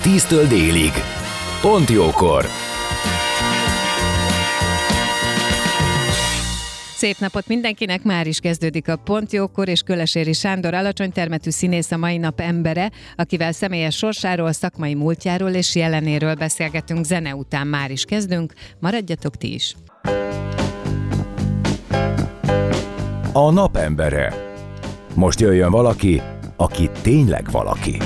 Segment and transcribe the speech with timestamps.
[0.00, 0.92] 10-től délig.
[1.60, 2.46] Pont jókor.
[6.98, 11.96] Szép napot mindenkinek, már is kezdődik a Pontjókor, és Köleséri Sándor alacsony termetű színész a
[11.96, 18.04] mai nap embere, akivel személyes sorsáról, szakmai múltjáról és jelenéről beszélgetünk zene után már is
[18.04, 18.52] kezdünk.
[18.80, 19.76] Maradjatok ti is!
[23.32, 24.56] A napembere.
[25.14, 26.22] Most jöjjön valaki,
[26.56, 27.96] aki tényleg valaki.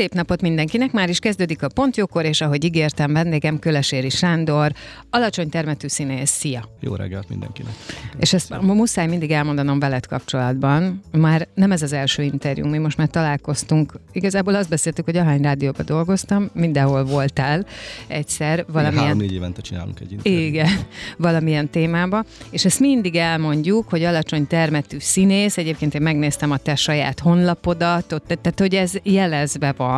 [0.00, 4.72] Szép napot mindenkinek, már is kezdődik a Pontjókor, és ahogy ígértem, vendégem Köleséri Sándor,
[5.10, 6.30] alacsony termetű színész.
[6.30, 6.68] Szia!
[6.80, 7.72] Jó reggelt mindenkinek!
[8.18, 11.00] És ezt ma muszáj mindig elmondanom veled kapcsolatban.
[11.12, 13.92] Már nem ez az első interjú, mi most már találkoztunk.
[14.12, 17.66] Igazából azt beszéltük, hogy Ahány Rádióban dolgoztam, mindenhol voltál
[18.06, 19.04] egyszer valamilyen...
[19.04, 20.40] Három-négy évente csinálunk egy interjút.
[20.40, 20.68] Igen,
[21.16, 22.24] valamilyen témába.
[22.50, 28.12] És ezt mindig elmondjuk, hogy alacsony termetű színész, egyébként én megnéztem a te saját honlapodat,
[28.12, 29.88] ott, tehát hogy ez jelezve van.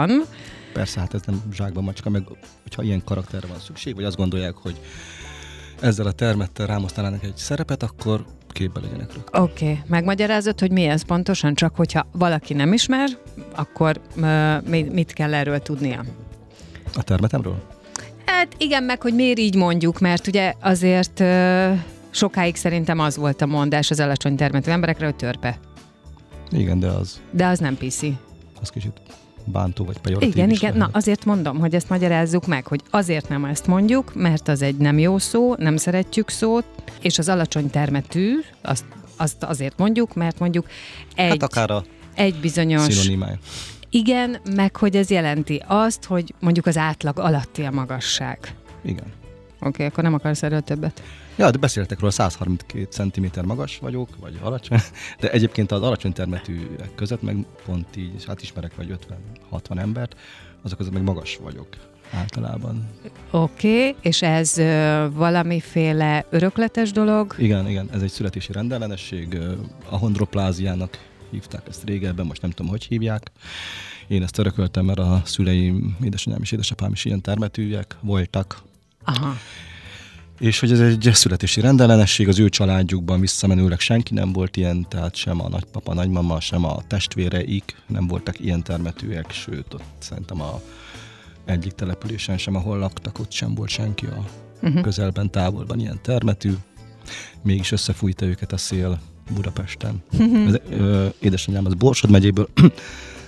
[0.73, 2.23] Persze, hát ez nem zsákban macska, meg
[2.63, 4.81] hogyha ilyen karakterre van szükség, vagy azt gondolják, hogy
[5.81, 9.43] ezzel a termettel rámasztanának egy szerepet, akkor képbe legyenek rögtön.
[9.43, 9.83] Oké, okay.
[9.87, 13.09] megmagyarázod, hogy mi ez pontosan, csak hogyha valaki nem ismer,
[13.55, 16.05] akkor uh, mit kell erről tudnia?
[16.95, 17.63] A termetemről?
[18.25, 21.79] Hát igen, meg hogy miért így mondjuk, mert ugye azért uh,
[22.11, 25.59] sokáig szerintem az volt a mondás az alacsony termetű emberekre, hogy törpe.
[26.51, 27.21] Igen, de az...
[27.31, 28.17] De az nem piszi.
[28.61, 29.01] Az kicsit
[29.45, 30.93] bántó vagy pejoratív Igen, igen, lehet.
[30.93, 34.77] na azért mondom, hogy ezt magyarázzuk meg, hogy azért nem ezt mondjuk, mert az egy
[34.77, 36.65] nem jó szó, nem szeretjük szót,
[37.01, 38.85] és az alacsony termetű, azt,
[39.17, 40.67] azt azért mondjuk, mert mondjuk
[41.15, 42.95] egy, Hát akár a egy bizonyos...
[42.95, 43.39] szinonimája.
[43.91, 48.55] Igen, meg hogy ez jelenti azt, hogy mondjuk az átlag alatti a magasság.
[48.83, 49.07] Igen.
[49.59, 51.03] Oké, okay, akkor nem akarsz erről többet.
[51.37, 54.79] Ja, de beszéltek róla, 132 cm magas vagyok, vagy alacsony,
[55.21, 58.97] de egyébként az alacsony termetűek között meg pont így, hát ismerek vagy
[59.53, 60.17] 50-60 embert,
[60.63, 61.69] azok között meg magas vagyok
[62.11, 62.89] általában.
[63.31, 67.35] Oké, okay, és ez ö, valamiféle örökletes dolog?
[67.39, 69.53] Igen, igen, ez egy születési rendellenesség, ö,
[69.89, 70.99] ahondropláziának
[71.31, 73.31] hívták ezt régebben, most nem tudom, hogy hívják.
[74.07, 78.63] Én ezt örököltem, mert a szüleim, édesanyám és édesapám is ilyen termetűek voltak.
[79.05, 79.35] Aha.
[80.39, 85.15] És hogy ez egy születési rendellenesség, az ő családjukban visszamenőleg senki nem volt ilyen, tehát
[85.15, 90.61] sem a nagypapa, nagymama, sem a testvéreik nem voltak ilyen termetűek, sőt, ott szerintem a
[91.45, 94.25] egyik településen sem, ahol laktak, ott sem volt senki a
[94.63, 94.83] uh-huh.
[94.83, 96.53] közelben, távolban ilyen termetű.
[97.43, 99.01] Mégis összefújta őket a szél
[99.35, 100.03] Budapesten.
[100.13, 100.47] Uh-huh.
[100.47, 102.49] Ez, ö, édesanyám az Borsod megyéből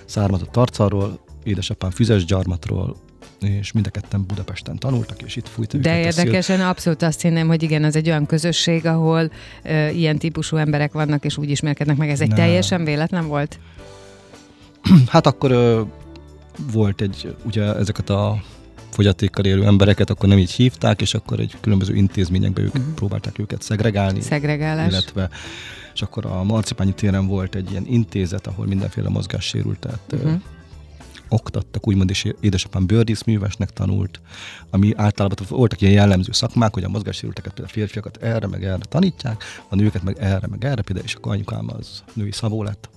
[0.05, 2.95] származott Tarcalról, édesapám Füzes gyarmatról,
[3.45, 7.63] és mind a ketten Budapesten tanultak, és itt fújta De érdekesen abszolút azt hinném, hogy
[7.63, 9.31] igen, az egy olyan közösség, ahol
[9.63, 12.09] ö, ilyen típusú emberek vannak, és úgy ismerkednek meg.
[12.09, 12.35] Ez egy Ne.
[12.35, 13.59] teljesen véletlen volt?
[15.07, 15.81] Hát akkor ö,
[16.71, 18.43] volt egy, ugye ezeket a
[18.89, 22.93] fogyatékkal élő embereket akkor nem így hívták, és akkor egy különböző intézményekbe ők, uh-huh.
[22.93, 24.21] próbálták őket szegregálni.
[24.21, 24.91] Szegregálás.
[24.91, 25.29] Illetve,
[25.93, 30.41] és akkor a Marcipányi téren volt egy ilyen intézet, ahol mindenféle mozgássérültet uh-huh.
[31.29, 34.21] Oktattak, úgymond is édesapám bőrdíszművesnek tanult,
[34.69, 38.85] ami általában voltak ilyen jellemző szakmák, hogy a mozgássérülteket például a férfiakat erre meg erre
[38.89, 42.89] tanítják, a nőket meg erre meg erre, például, és akkor anyukám az női szabó lett.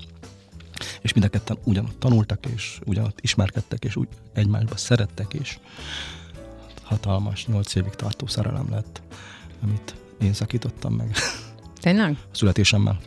[1.00, 5.58] És mind a ketten ugyanott tanultak, és ugyanott ismerkedtek, és úgy egymásba szerettek, és
[6.82, 9.02] hatalmas, nyolc évig tartó szerelem lett,
[9.62, 11.16] amit én szakítottam meg
[11.80, 12.16] Tényleg?
[12.32, 12.98] a születésemmel.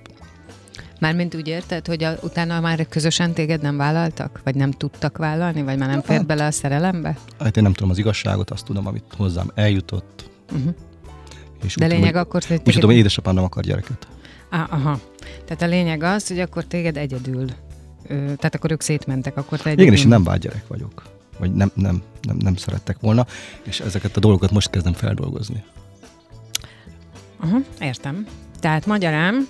[1.01, 4.41] Mármint úgy érted, hogy a, utána már közösen téged nem vállaltak?
[4.43, 5.61] Vagy nem tudtak vállalni?
[5.61, 7.17] Vagy már nem fért bele a szerelembe?
[7.39, 10.29] Hát én nem tudom az igazságot, azt tudom, amit hozzám eljutott.
[10.51, 10.73] Uh-huh.
[11.63, 14.07] És De úgy lényeg tudom, akkor, hogy hogy, úgy tudom, hogy édesapám nem akar gyereket.
[14.49, 14.99] Ah, aha.
[15.45, 17.45] Tehát a lényeg az, hogy akkor téged egyedül.
[18.07, 19.83] Ö, tehát akkor ők szétmentek, akkor te egyedül.
[19.83, 21.03] Igen, és én nem vágygyerek vagyok.
[21.39, 23.25] Vagy nem, nem, nem, nem szerettek volna,
[23.63, 25.63] és ezeket a dolgokat most kezdem feldolgozni.
[27.39, 28.27] Aha, értem.
[28.59, 29.47] Tehát magyarán,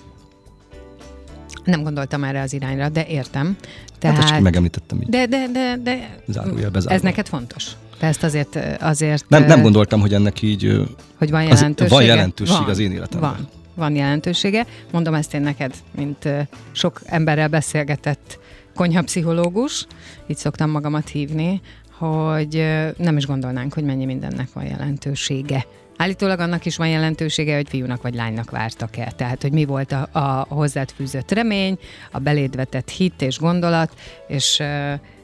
[1.64, 3.56] nem gondoltam erre az irányra, de értem.
[3.98, 6.94] Tehát, hát ezt csak megemlítettem így, de, de, de, de zárójelbe zárva.
[6.94, 7.70] ez neked fontos?
[7.98, 10.82] Te ezt azért, azért Nem, nem gondoltam, hogy ennek így
[11.18, 11.94] hogy van az, jelentősége?
[11.94, 13.30] van jelentőség van, az én életemben.
[13.30, 13.48] Van.
[13.74, 14.66] van jelentősége.
[14.92, 16.28] Mondom ezt én neked, mint
[16.72, 18.38] sok emberrel beszélgetett
[18.74, 19.86] konyhapszichológus,
[20.26, 21.60] így szoktam magamat hívni,
[21.98, 22.64] hogy
[22.96, 25.66] nem is gondolnánk, hogy mennyi mindennek van jelentősége.
[25.96, 29.12] Állítólag annak is van jelentősége, hogy fiúnak vagy lánynak vártak-e.
[29.16, 31.78] Tehát, hogy mi volt a, a hozzád fűzött remény,
[32.10, 33.92] a belédvetett hit és gondolat,
[34.26, 34.62] és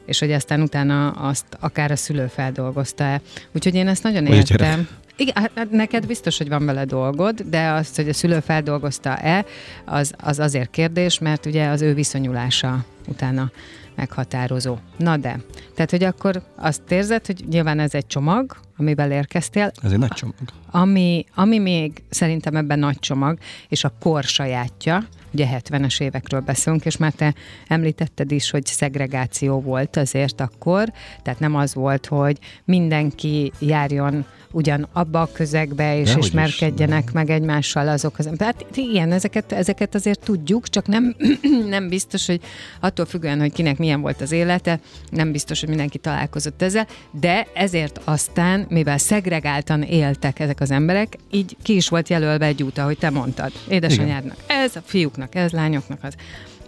[0.09, 3.21] és hogy aztán utána azt akár a szülő feldolgozta-e.
[3.51, 4.87] Úgyhogy én ezt nagyon értem.
[5.15, 9.45] Igen, hát, hát neked biztos, hogy van vele dolgod, de azt, hogy a szülő feldolgozta-e,
[9.85, 13.51] az, az azért kérdés, mert ugye az ő viszonyulása utána
[13.95, 14.77] meghatározó.
[14.97, 15.39] Na de,
[15.75, 19.71] tehát, hogy akkor azt érzed, hogy nyilván ez egy csomag, amivel érkeztél.
[19.83, 20.35] Ez egy nagy csomag.
[20.71, 23.37] Ami, ami még szerintem ebben nagy csomag,
[23.67, 27.33] és a kor sajátja, ugye 70-es évekről beszélünk, és már te
[27.67, 30.91] említetted is, hogy szegregáció volt azért akkor,
[31.21, 37.29] tehát nem az volt, hogy mindenki járjon ugyan abba a közegbe, és ismerkedjenek is, meg
[37.29, 41.15] egymással azok az Hát igen, ezeket, ezeket azért tudjuk, csak nem,
[41.69, 42.41] nem biztos, hogy
[42.79, 44.79] attól függően, hogy kinek milyen volt az élete,
[45.09, 51.17] nem biztos, hogy mindenki találkozott ezzel, de ezért aztán, mivel szegregáltan éltek ezek az emberek,
[51.31, 53.51] így ki is volt jelölve egy út, ahogy te mondtad.
[53.69, 56.15] Édesanyádnak ez, a fiúknak ez, lányoknak az.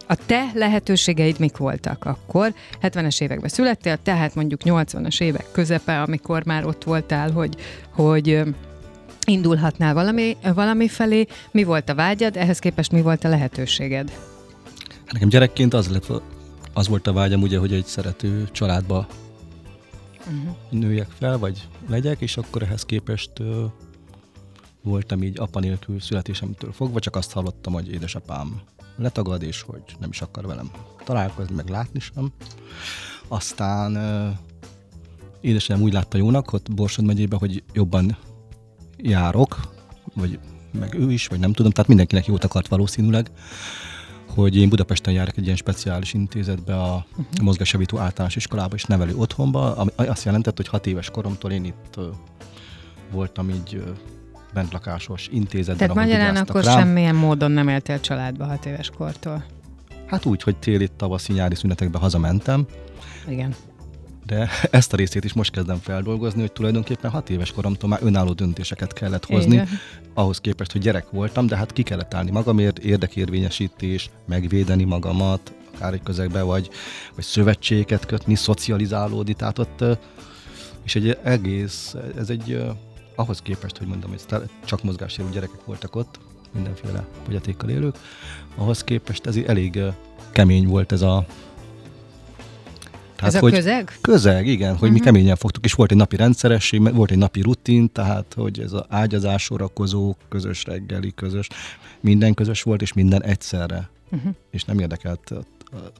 [0.08, 2.54] A te lehetőségeid mik voltak akkor?
[2.82, 7.56] 70-es években születtél, tehát mondjuk 80-as évek közepe, amikor már ott voltál, hogy,
[7.90, 8.42] hogy
[9.26, 11.26] indulhatnál valami, valami felé.
[11.52, 14.12] Mi volt a vágyad, ehhez képest mi volt a lehetőséged?
[15.12, 16.22] Nekem gyerekként az, lett,
[16.74, 19.08] az volt a vágyam, ugye, hogy egy szerető családba
[20.28, 20.56] uh-huh.
[20.70, 23.64] nőjek fel, vagy legyek, és akkor ehhez képest uh,
[24.82, 28.62] voltam így apa nélkül születésemtől fogva, csak azt hallottam, hogy édesapám
[28.96, 30.72] letagad, és hogy nem is akar velem
[31.04, 32.32] találkozni, meg látni sem.
[33.28, 34.38] Aztán uh,
[35.42, 38.18] édesem úgy látta jónak, ott Borsod megyében, hogy jobban
[38.98, 39.60] járok,
[40.14, 40.40] vagy
[40.80, 43.32] meg ő is, vagy nem tudom, tehát mindenkinek jót akart valószínűleg,
[44.34, 47.26] hogy én Budapesten járok egy ilyen speciális intézetbe, a uh-huh.
[47.42, 52.00] mozgásjavító általános iskolába és nevelő otthonba, ami azt jelentett, hogy hat éves koromtól én itt
[53.12, 53.84] voltam így
[54.54, 56.78] bentlakásos intézetben, Tehát magyarán akkor rám.
[56.80, 59.44] semmilyen módon nem éltél családba hat éves kortól?
[60.06, 62.66] Hát úgy, hogy téli, tavaszi, nyári szünetekben hazamentem.
[63.28, 63.56] Igen.
[64.32, 64.50] De
[64.80, 68.94] ezt a részét is most kezdem feldolgozni, hogy tulajdonképpen hat éves koromtól már önálló döntéseket
[68.94, 69.68] kellett hozni, Igen.
[70.14, 75.94] ahhoz képest, hogy gyerek voltam, de hát ki kellett állni magamért, érdekérvényesítés, megvédeni magamat, akár
[75.94, 76.70] egy közegbe, vagy,
[77.16, 79.84] vagy szövetségeket kötni, szocializálódni, tehát ott,
[80.84, 82.64] és egy egész, ez egy
[83.16, 86.20] ahhoz képest, hogy mondom, hogy csak mozgássérű gyerekek voltak ott,
[86.54, 87.96] mindenféle fogyatékkal élők,
[88.56, 89.80] ahhoz képest ez elég
[90.32, 91.26] kemény volt ez a
[93.22, 93.98] tehát, ez a hogy közeg?
[94.02, 94.90] Közeg, igen, hogy uh-huh.
[94.92, 95.04] mi mhm.
[95.04, 98.84] keményen fogtuk, és volt egy napi rendszeresség, volt egy napi rutin, tehát hogy ez az
[98.90, 101.48] ágyazás, sorakozó, közös reggeli, közös,
[102.00, 103.90] minden közös volt, és minden egyszerre.
[104.12, 104.34] Uh-huh.
[104.52, 105.44] És nem érdekelt a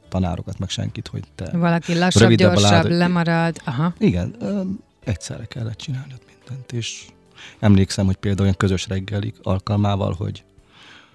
[0.08, 3.60] tanárokat, meg senkit, hogy te Valaki lassabb, gyorsabb, lemarad.
[3.64, 3.94] Aha.
[3.98, 4.36] Igen,
[5.04, 7.04] egyszerre kellett csinálni mindent, és
[7.58, 10.44] emlékszem, hogy például olyan közös reggelik alkalmával, hogy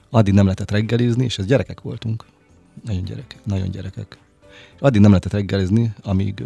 [0.10, 2.26] addig nem lehetett reggelizni, és ez gyerekek voltunk,
[2.86, 4.18] nagyon gyerekek, nagyon gyerekek.
[4.80, 6.44] Addig nem lehetett reggelizni, amíg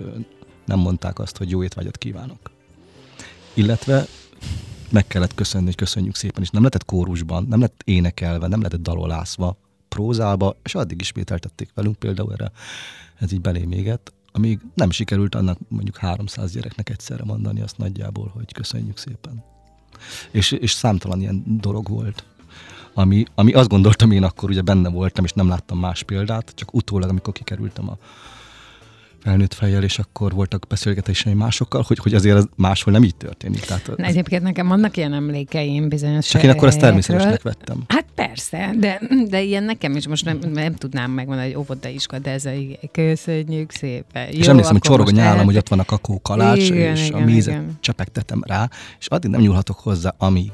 [0.66, 2.52] nem mondták azt, hogy jó étvágyat kívánok.
[3.54, 4.06] Illetve
[4.90, 8.82] meg kellett köszönni, hogy köszönjük szépen, és nem lehetett kórusban, nem lett énekelve, nem lehetett
[8.82, 12.52] dalolászva, prózába, és addig ismételtették velünk például erre,
[13.20, 18.32] ez így belém égett, amíg nem sikerült annak mondjuk 300 gyereknek egyszerre mondani azt nagyjából,
[18.34, 19.44] hogy köszönjük szépen.
[20.32, 22.26] És, és számtalan ilyen dolog volt,
[22.94, 26.74] ami, ami azt gondoltam én akkor, ugye benne voltam, és nem láttam más példát, csak
[26.74, 27.98] utólag, amikor kikerültem a
[29.24, 33.60] felnőtt fejjel, és akkor voltak beszélgetéseim másokkal, hogy, hogy azért ez máshol nem így történik.
[33.60, 37.84] Tehát, Na, egyébként nekem vannak ilyen emlékeim bizonyos Csak én akkor ezt természetesnek vettem.
[37.88, 42.32] Hát persze, de, de ilyen nekem is most nem, nem tudnám megmondani, hogy óvodaiska, de
[42.32, 42.52] ez a
[42.92, 44.28] köszönjük szépen.
[44.28, 47.08] És Jó, emlékszem, hogy csorog a nyálam, hogy ott van a kakó kalács, igen, és
[47.08, 47.78] igen, a mézet igen.
[47.80, 48.70] csepegtetem rá,
[49.00, 50.52] és addig nem nyúlhatok hozzá, amíg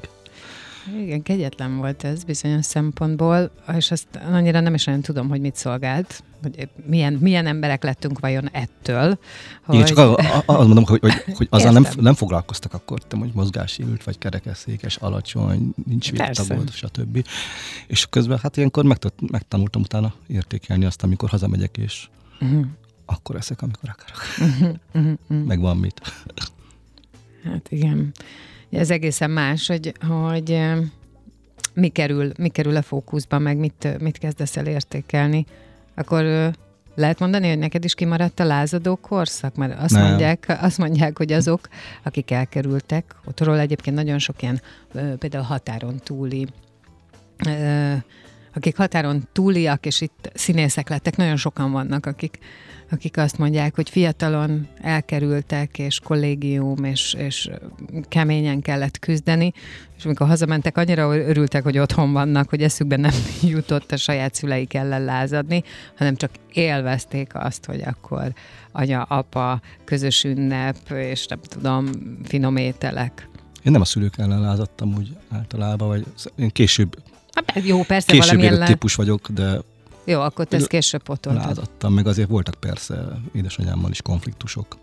[0.96, 5.56] igen, kegyetlen volt ez bizonyos szempontból, és azt annyira nem is nagyon tudom, hogy mit
[5.56, 9.20] szolgált, hogy milyen, milyen emberek lettünk vajon ettől.
[9.64, 9.76] Hogy...
[9.76, 14.04] Igen, csak azt mondom, hogy, hogy, hogy azzal nem, nem foglalkoztak akkor, te hogy mozgásérült,
[14.04, 17.28] vagy kerekesszékes, alacsony, nincs végtagod, stb.
[17.88, 19.00] És közben hát ilyenkor
[19.32, 22.08] megtanultam utána értékelni azt, amikor hazamegyek, és
[22.42, 22.66] uh-huh.
[23.06, 24.22] akkor eszek, amikor akarok.
[24.40, 25.46] Uh-huh, uh-huh.
[25.46, 26.02] Meg van mit.
[27.44, 28.14] Hát igen.
[28.72, 30.62] Ez egészen más, hogy, hogy
[31.74, 35.46] mi kerül, mi kerül a fókuszba, meg mit, mit kezdesz el értékelni.
[35.96, 36.52] Akkor
[36.96, 39.56] lehet mondani, hogy neked is kimaradt a lázadó korszak?
[39.56, 41.68] Mert azt mondják, azt mondják, hogy azok,
[42.04, 44.62] akik elkerültek, ottról egyébként nagyon sok ilyen
[44.94, 46.48] például határon túli
[48.58, 52.40] akik határon túliak, és itt színészek lettek, nagyon sokan vannak, akik,
[52.92, 57.50] akik azt mondják, hogy fiatalon elkerültek, és kollégium, és, és
[58.10, 59.54] keményen kellett küzdeni,
[59.98, 63.14] és amikor hazamentek, annyira örültek, hogy otthon vannak, hogy eszükben nem
[63.56, 65.64] jutott a saját szüleik ellen lázadni,
[65.98, 68.34] hanem csak élvezték azt, hogy akkor
[68.72, 71.90] anya, apa, közös ünnep, és nem tudom,
[72.24, 73.30] finom ételek.
[73.64, 76.98] Én nem a szülők ellen lázadtam úgy általában, vagy én később
[77.54, 79.62] Hát jó, persze Később valamilyen típus vagyok, de
[80.10, 81.46] Jó, akkor te ezt később potoltad.
[81.46, 84.78] lázadtam, meg azért voltak persze édesanyámmal is konfliktusok.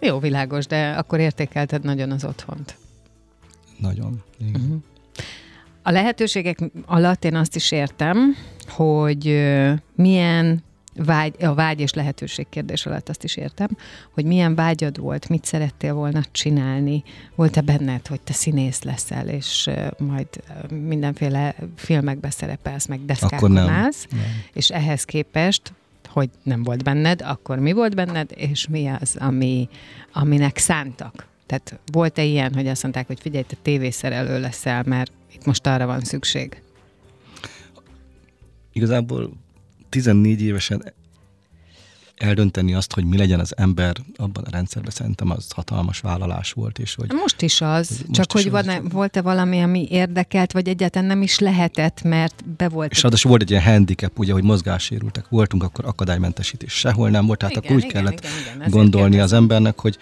[0.00, 2.76] Jó, világos, de akkor értékelted nagyon az otthont.
[3.78, 4.22] Nagyon.
[4.38, 4.60] Igen.
[4.60, 4.82] Uh-huh.
[5.82, 8.36] A lehetőségek alatt én azt is értem,
[8.68, 9.44] hogy
[9.94, 10.62] milyen
[10.96, 13.68] vágy, a vágy és lehetőség kérdés alatt azt is értem,
[14.10, 17.02] hogy milyen vágyad volt, mit szerettél volna csinálni,
[17.34, 20.28] volt-e benned, hogy te színész leszel, és majd
[20.68, 24.06] mindenféle filmekbe szerepelsz, meg deszkákon állsz,
[24.52, 25.72] és ehhez képest,
[26.08, 29.68] hogy nem volt benned, akkor mi volt benned, és mi az, ami,
[30.12, 31.26] aminek szántak?
[31.46, 35.86] Tehát volt-e ilyen, hogy azt mondták, hogy figyelj, te tévészerelő leszel, mert itt most arra
[35.86, 36.62] van szükség?
[38.72, 39.32] Igazából
[39.94, 40.92] 14 évesen
[42.16, 46.78] eldönteni azt, hogy mi legyen az ember abban a rendszerben, szerintem az hatalmas vállalás volt,
[46.78, 48.50] és hogy Most is az, Most csak is hogy az.
[48.66, 52.90] van-e, volt-e valami, ami érdekelt, vagy egyáltalán nem is lehetett, mert be volt.
[52.90, 57.38] és ráadásul volt egy ilyen handicap, ugye, hogy mozgássérültek voltunk, akkor akadálymentesítés sehol nem volt,
[57.38, 59.42] tehát Igen, akkor úgy igen, kellett igen, igen, gondolni az kérdezem.
[59.42, 59.98] embernek, hogy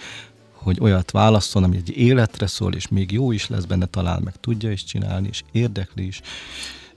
[0.52, 4.34] hogy olyat válasszon, ami egy életre szól, és még jó is lesz benne, talán meg
[4.40, 6.20] tudja is csinálni, és érdekli is.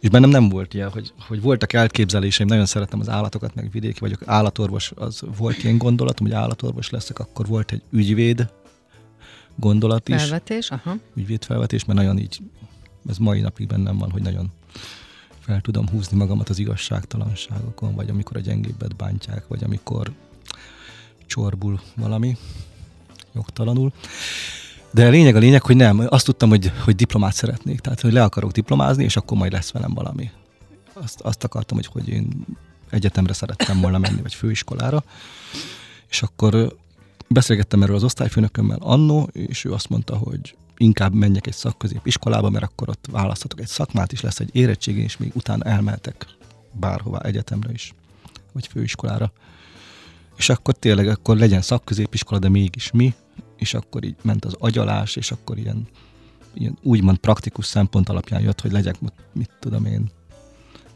[0.06, 4.00] És bennem nem volt ilyen, hogy, hogy voltak elképzeléseim, nagyon szeretem az állatokat, meg vidéki
[4.00, 8.50] vagyok, állatorvos, az volt ilyen gondolatom, hogy állatorvos leszek, akkor volt egy ügyvéd
[9.56, 10.96] gondolat is, Felvetés, aha.
[11.16, 12.40] ügyvédfelvetés, mert nagyon így,
[13.08, 14.52] ez mai napig bennem van, hogy nagyon
[15.40, 20.12] fel tudom húzni magamat az igazságtalanságokon, vagy amikor a gyengébbet bántják, vagy amikor
[21.26, 22.38] csorbul valami
[23.34, 23.94] jogtalanul.
[24.96, 26.02] De a lényeg a lényeg, hogy nem.
[26.10, 27.80] Azt tudtam, hogy, hogy diplomát szeretnék.
[27.80, 30.30] Tehát, hogy le akarok diplomázni, és akkor majd lesz velem valami.
[30.94, 32.46] Azt, azt akartam, hogy, hogy én
[32.90, 35.04] egyetemre szerettem volna menni, vagy főiskolára.
[36.10, 36.76] És akkor
[37.28, 42.66] beszélgettem erről az osztályfőnökömmel annó, és ő azt mondta, hogy inkább menjek egy szakközépiskolába, mert
[42.66, 46.26] akkor ott választhatok egy szakmát is, lesz egy érettségén, és még utána elmehetek
[46.72, 47.94] bárhová, egyetemre is,
[48.52, 49.32] vagy főiskolára.
[50.38, 53.14] És akkor tényleg akkor legyen szakközépiskola, de mégis mi,
[53.58, 55.88] és akkor így ment az agyalás, és akkor ilyen,
[56.54, 58.96] ilyen úgymond praktikus szempont alapján jött, hogy legyek,
[59.34, 60.12] mit tudom én,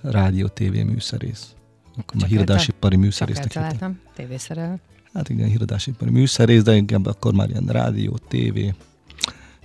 [0.02, 1.54] rádió, tévé műszerész.
[1.92, 3.64] Akkor már Csak híradásipari Csak műszerésznek hittem.
[3.64, 4.80] eltaláltam, tévészerelő.
[5.14, 8.74] Hát igen, híradásipari műszerész, de inkább akkor már ilyen rádió, tévé,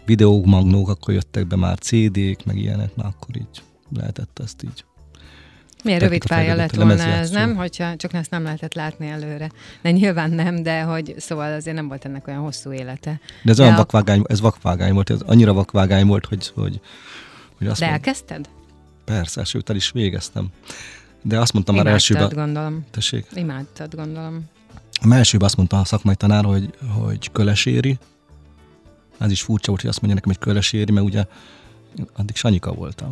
[0.04, 3.62] videómagnók, akkor jöttek be már CD-k, meg ilyenek, már akkor így
[3.96, 4.84] lehetett ezt így.
[5.84, 7.54] Milyen rövid a pálya lett volna ez, nem?
[7.56, 9.50] Hogyha csak ezt nem lehetett látni előre.
[9.82, 13.20] De nyilván nem, de hogy szóval azért nem volt ennek olyan hosszú élete.
[13.42, 16.80] De ez De olyan ak- vakvágány, ez vakvágány volt, ez annyira vakvágány volt, hogy, hogy,
[17.58, 18.48] hogy azt De mondtam, elkezdted?
[19.04, 20.46] persze, sőt, el is végeztem.
[21.22, 22.84] De azt mondtam már elsőben, Imádtad, gondolom.
[22.90, 24.44] tessék, Imádtad, gondolom.
[25.10, 27.98] a elsőben azt mondta a szakmai tanár, hogy, hogy köleséri.
[29.18, 31.24] Ez is furcsa volt, hogy azt mondja nekem, hogy köleséri, mert ugye
[32.16, 33.10] addig Sanyika voltam.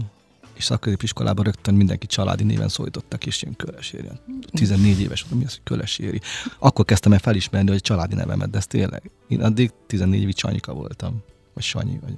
[0.52, 4.08] És szakközépiskolában rögtön mindenki családi néven szólítottak, és ilyen köleséri.
[4.50, 6.20] 14 éves voltam, mi az, hogy köleséri.
[6.58, 9.10] Akkor kezdtem el felismerni, hogy családi nevemet, de ez tényleg.
[9.28, 11.22] Én addig 14 évig Sanyika voltam.
[11.54, 12.14] Vagy Sanyi vagy.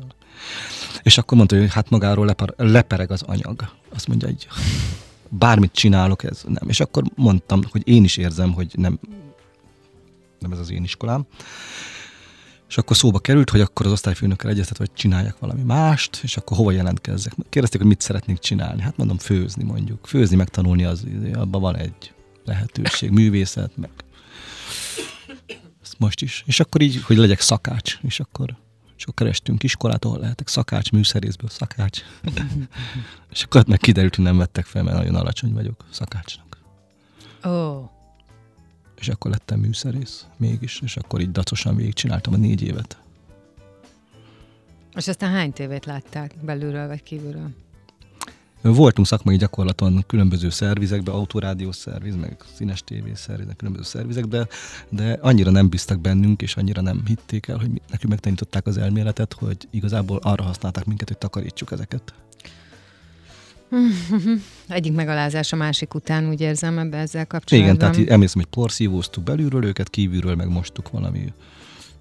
[1.02, 3.72] És akkor mondta, hogy hát magáról lepar, lepereg az anyag.
[3.94, 4.46] Azt mondja, hogy
[5.28, 6.68] bármit csinálok, ez nem.
[6.68, 8.98] És akkor mondtam, hogy én is érzem, hogy nem,
[10.38, 11.26] nem ez az én iskolám.
[12.74, 16.56] És akkor szóba került, hogy akkor az osztályfőnökkel egyeztet, hogy csináljak valami mást, és akkor
[16.56, 17.32] hova jelentkezzek.
[17.48, 18.82] Kérdezték, hogy mit szeretnék csinálni.
[18.82, 20.06] Hát mondom, főzni mondjuk.
[20.06, 22.14] Főzni, megtanulni, az, abban van egy
[22.44, 23.90] lehetőség, művészet, meg
[25.82, 26.42] ezt most is.
[26.46, 28.56] És akkor így, hogy legyek szakács, és akkor
[28.96, 32.00] akkor kerestünk iskolát, ahol lehetek szakács, műszerészből szakács.
[33.32, 36.58] és akkor ott meg kiderült, hogy nem vettek fel, mert nagyon alacsony vagyok szakácsnak.
[37.46, 37.93] Ó,
[39.04, 42.98] És akkor lettem műszerész mégis, és akkor így dacosan végigcsináltam a négy évet.
[44.96, 47.50] és aztán hány tévét látták belülről vagy kívülről?
[48.62, 54.48] Voltunk szakmai gyakorlaton különböző szervizekben, autorádiós szerviz, meg színes tévé szervizek, különböző szervizekben,
[54.88, 58.76] de annyira nem bíztak bennünk, és annyira nem hitték el, hogy mi- nekünk megtanították az
[58.76, 62.14] elméletet, hogy igazából arra használták minket, hogy takarítsuk ezeket.
[64.68, 67.74] Egyik megalázás a másik után, úgy érzem ebbe ezzel kapcsolatban.
[67.74, 71.32] Igen, tehát emlékszem, hogy porszívóztuk belülről őket, kívülről meg mostuk valami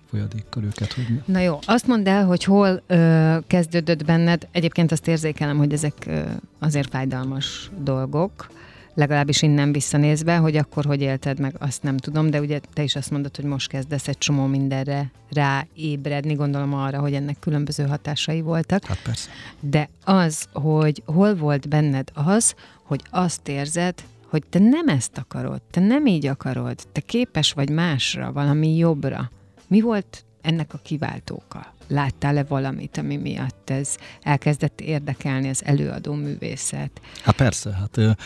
[0.10, 0.94] folyadékkal őket.
[0.94, 5.74] Hogy Na jó, azt mondd el, hogy hol ö, kezdődött benned, egyébként azt érzékelem, hogy
[5.74, 6.20] ezek ö,
[6.60, 8.52] azért fájdalmas dolgok,
[8.94, 12.96] legalábbis innen visszanézve, hogy akkor hogy élted meg, azt nem tudom, de ugye te is
[12.96, 18.42] azt mondod, hogy most kezdesz egy csomó mindenre ráébredni, gondolom arra, hogy ennek különböző hatásai
[18.42, 18.86] voltak.
[18.86, 19.30] Hát persze.
[19.60, 25.62] De az, hogy hol volt benned az, hogy azt érzed, hogy te nem ezt akarod,
[25.62, 29.32] te nem így akarod, te képes vagy másra, valami jobbra.
[29.68, 31.74] Mi volt ennek a kiváltóka?
[31.88, 37.02] Láttál-e valamit, ami miatt ez elkezdett érdekelni az előadó művészet?
[37.24, 38.18] Hát persze, hát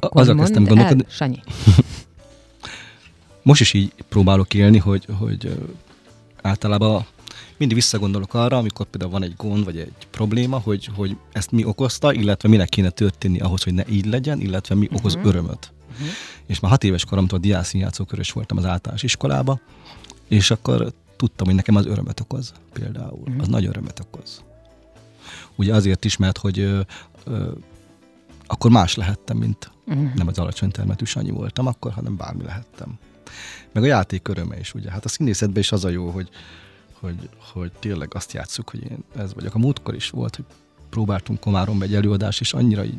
[0.00, 1.40] Akkor azzal kezdtem el, gondolkodni- Sanyi.
[3.42, 5.70] most is így próbálok élni, hogy, hogy
[6.42, 7.06] általában
[7.56, 11.64] mindig visszagondolok arra, amikor például van egy gond vagy egy probléma, hogy, hogy ezt mi
[11.64, 15.26] okozta, illetve minek kéne történni ahhoz, hogy ne így legyen, illetve mi okoz Mhm.
[15.26, 15.72] örömöt.
[16.46, 19.60] És már hat éves koromtól diászínjátszókörös voltam az általános iskolába,
[20.28, 23.20] és akkor tudtam, hogy nekem az örömet okoz például.
[23.24, 23.40] Mhm.
[23.40, 24.44] Az nagy örömet okoz.
[25.56, 26.80] Ugye azért is, mert hogy ö,
[27.24, 27.48] ö,
[28.46, 30.06] akkor más lehettem, mint Mhm.
[30.14, 32.98] nem az alacsony termetű Sanyi voltam akkor, hanem bármi lehettem.
[33.72, 34.90] Meg a játék öröme is, ugye.
[34.90, 36.28] Hát a színészetben is az a jó, hogy,
[37.00, 39.54] hogy, hogy tényleg azt játsszuk, hogy én ez vagyok.
[39.54, 40.44] A múltkor is volt, hogy
[40.90, 42.98] próbáltunk Komáromba egy előadást, és annyira így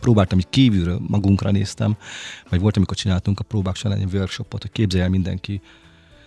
[0.00, 1.96] próbáltam, hogy kívülről magunkra néztem,
[2.48, 5.60] vagy volt, amikor csináltunk a próbák során egy workshopot, hogy képzelje el mindenki,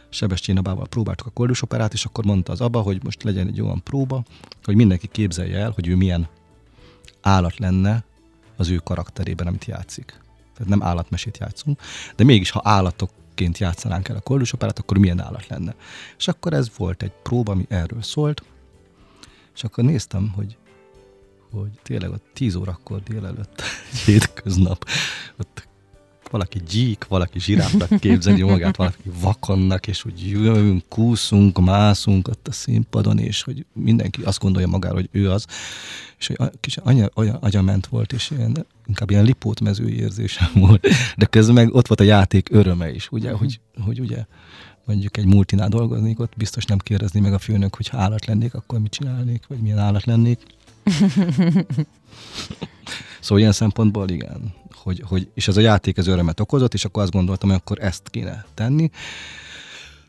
[0.09, 3.61] Sebestyén Abával próbáltuk a koldus operát, és akkor mondta az Abba, hogy most legyen egy
[3.61, 4.23] olyan próba,
[4.63, 6.27] hogy mindenki képzelje el, hogy ő milyen
[7.21, 8.03] állat lenne
[8.57, 10.05] az ő karakterében, amit játszik.
[10.53, 11.81] Tehát nem állatmesét játszunk,
[12.15, 15.75] de mégis, ha állatokként játszanánk el a koldus operát, akkor milyen állat lenne.
[16.17, 18.43] És akkor ez volt egy próba, ami erről szólt,
[19.55, 20.57] és akkor néztem, hogy
[21.51, 24.85] hogy tényleg ott 10 órakor délelőtt, egy hétköznap,
[25.39, 25.67] ott
[26.31, 32.51] valaki gyík, valaki zsiráfnak képzeli magát, valaki vakonnak, és úgy jövünk, kúszunk, mászunk ott a
[32.51, 35.45] színpadon, és hogy mindenki azt gondolja magára, hogy ő az,
[36.17, 40.87] és hogy a- kicsit anya, olyan agyament volt, és ilyen, inkább ilyen lipótmező érzésem volt,
[41.17, 44.25] de közben meg ott volt a játék öröme is, ugye, hogy, hogy ugye
[44.85, 48.53] mondjuk egy multinál dolgoznék, ott biztos nem kérdezni meg a főnök, hogy ha állat lennék,
[48.53, 50.39] akkor mit csinálnék, vagy milyen állat lennék.
[53.19, 54.53] Szóval ilyen szempontból igen,
[54.83, 57.83] hogy, hogy, és ez a játék az örömet okozott, és akkor azt gondoltam, hogy akkor
[57.83, 58.89] ezt kéne tenni.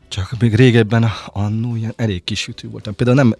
[0.07, 2.95] Csak még régebben annó ilyen elég kis sütő voltam.
[2.95, 3.35] Például nem,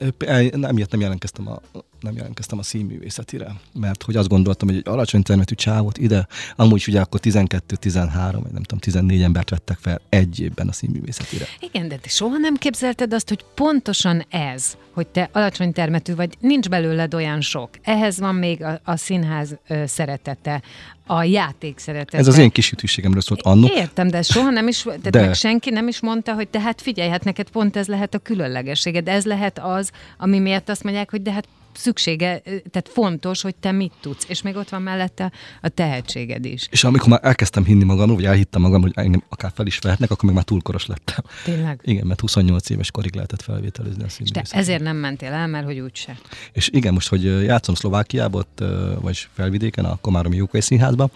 [0.60, 1.60] nem, nem jelentkeztem a,
[2.03, 6.75] nem jelentkeztem a színművészetire, mert hogy azt gondoltam, hogy egy alacsony termetű csávot ide, amúgy
[6.75, 11.45] is ugye akkor 12-13, vagy nem tudom, 14 embert vettek fel egy évben a színművészetire.
[11.59, 16.35] Igen, de te soha nem képzelted azt, hogy pontosan ez, hogy te alacsony termetű vagy,
[16.39, 17.69] nincs belőled olyan sok.
[17.81, 20.61] Ehhez van még a, a színház ö, szeretete,
[21.05, 22.17] a játék szeretete.
[22.17, 23.67] Ez az én kis ütőségemről szólt annó.
[23.75, 25.21] Értem, de soha nem is, tehát De.
[25.21, 28.17] meg senki nem is mondta, hogy de hát figyelj, hát neked pont ez lehet a
[28.17, 33.55] különlegességed, ez lehet az, ami miatt azt mondják, hogy de hát szüksége, tehát fontos, hogy
[33.55, 35.31] te mit tudsz, és még ott van mellette
[35.62, 36.67] a tehetséged is.
[36.71, 40.12] És amikor már elkezdtem hinni magamról, vagy elhittem magam, hogy engem akár fel is vehetnek,
[40.12, 41.23] akkor meg már túl koros lettem.
[41.43, 41.79] Tényleg?
[41.83, 45.65] Igen, mert 28 éves korig lehetett felvételizni a És te ezért nem mentél el, mert
[45.65, 46.17] hogy úgyse.
[46.51, 48.63] És igen, most, hogy játszom Szlovákiában, ott,
[49.01, 51.12] vagy felvidéken, a Komáromi Jókai Színházban,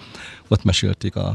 [0.47, 1.27] ott mesélték a,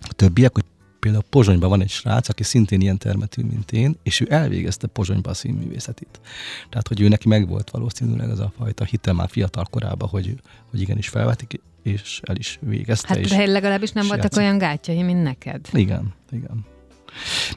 [0.00, 0.64] a többiek, hogy
[1.04, 5.32] például Pozsonyban van egy srác, aki szintén ilyen termetű, mint én, és ő elvégezte Pozsonyban
[5.32, 6.20] a színművészetét.
[6.68, 10.34] Tehát, hogy ő neki megvolt valószínűleg az a fajta hite már fiatal korában, hogy,
[10.70, 13.08] hogy igenis felvetik, és el is végezte.
[13.08, 14.42] Hát és de legalábbis nem voltak játszik.
[14.42, 15.68] olyan gátjai, mint neked.
[15.72, 16.64] igen, igen.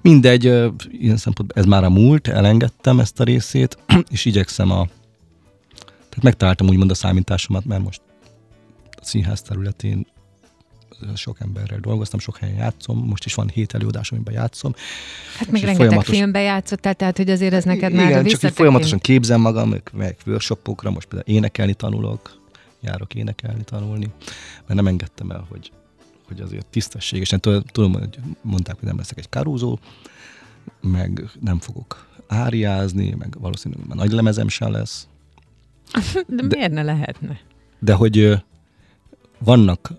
[0.02, 0.44] Mindegy,
[0.90, 3.78] ilyen szempontból ez már a múlt, elengedtem ezt a részét,
[4.10, 4.88] és igyekszem a...
[5.80, 8.02] Tehát megtaláltam úgymond a számításomat, mert most
[8.90, 10.08] a színház területén
[11.16, 14.74] sok emberrel dolgoztam, sok helyen játszom, most is van hét előadás, amiben játszom.
[15.38, 18.24] Hát még rengeteg folyamatos- filmbe játszottál, tehát hogy azért ez neked már Igen, csak így
[18.24, 22.42] visszatekint- folyamatosan képzem magam, meg, meg workshopokra, most például énekelni tanulok,
[22.82, 24.08] járok énekelni, tanulni,
[24.58, 25.72] mert nem engedtem el, hogy,
[26.28, 29.80] hogy azért tisztességesen, tudom, hogy mondták, hogy nem leszek egy karúzó,
[30.82, 35.08] meg nem fogok áriázni, meg valószínűleg már nagy lemezem sem lesz,
[36.28, 37.40] De, miért ne lehetne?
[37.80, 38.44] de hogy
[39.40, 39.92] vannak,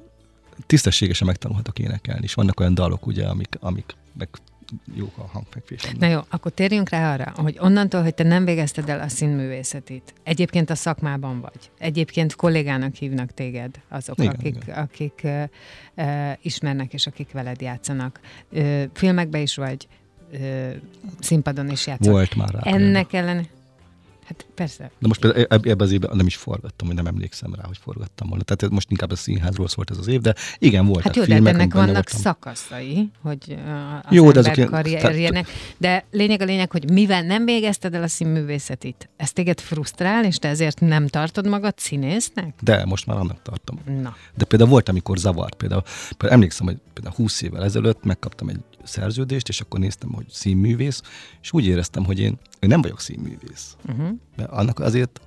[0.69, 4.29] tisztességesen megtanulhatok énekelni, és vannak olyan dalok, ugye, amik, amik meg
[4.95, 6.09] jók a hangfekvésemben.
[6.09, 10.15] Na jó, akkor térjünk rá arra, hogy onnantól, hogy te nem végezted el a színművészetét,
[10.23, 14.77] egyébként a szakmában vagy, egyébként kollégának hívnak téged azok, Igen, akik, igen.
[14.77, 15.27] akik
[15.95, 18.21] ö, ismernek és akik veled játszanak.
[18.51, 19.89] Ö, filmekben is vagy,
[20.33, 20.71] ö,
[21.21, 22.13] színpadon is játszol.
[22.13, 22.61] Volt már rá.
[22.61, 23.47] Ennek ellen...
[24.29, 24.91] Hát persze.
[24.99, 27.79] De most például eb- ebben az évben nem is forgattam, hogy nem emlékszem rá, hogy
[27.83, 28.43] forgattam volna.
[28.45, 31.29] Tehát most inkább a színházról szólt ez az év, de igen, voltak Hát jó, de
[31.35, 32.21] filmek, ennek amik benne vannak voltam.
[32.21, 33.57] szakaszai, hogy
[34.03, 35.49] az Jó, de azok ilyen- karrierjének.
[35.79, 40.37] De lényeg a lényeg, hogy mivel nem végezted el a színművészetit, ez téged frusztrál, és
[40.37, 42.55] te ezért nem tartod magad színésznek?
[42.61, 43.81] De most már annak tartom.
[44.03, 45.55] Na, De például volt, amikor zavart.
[45.55, 50.27] Például, például emlékszem, hogy például 20 évvel ezelőtt megkaptam egy szerződést, és akkor néztem, hogy
[50.31, 51.03] színművész,
[51.43, 53.77] és úgy éreztem, hogy én, én nem vagyok színművész.
[53.89, 54.09] Uh-huh.
[54.37, 55.21] De annak azért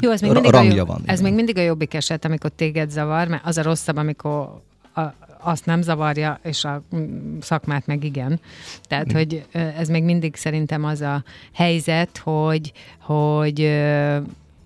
[0.00, 1.02] Jó, ez még, mindig a, jobb, van.
[1.04, 1.22] ez igen.
[1.22, 4.62] még mindig a jobbik eset, amikor téged zavar, mert az a rosszabb, amikor
[4.94, 5.02] a,
[5.40, 8.40] azt nem zavarja, és a mm, szakmát meg igen.
[8.82, 13.60] Tehát, hogy ez még mindig szerintem az a helyzet, hogy, hogy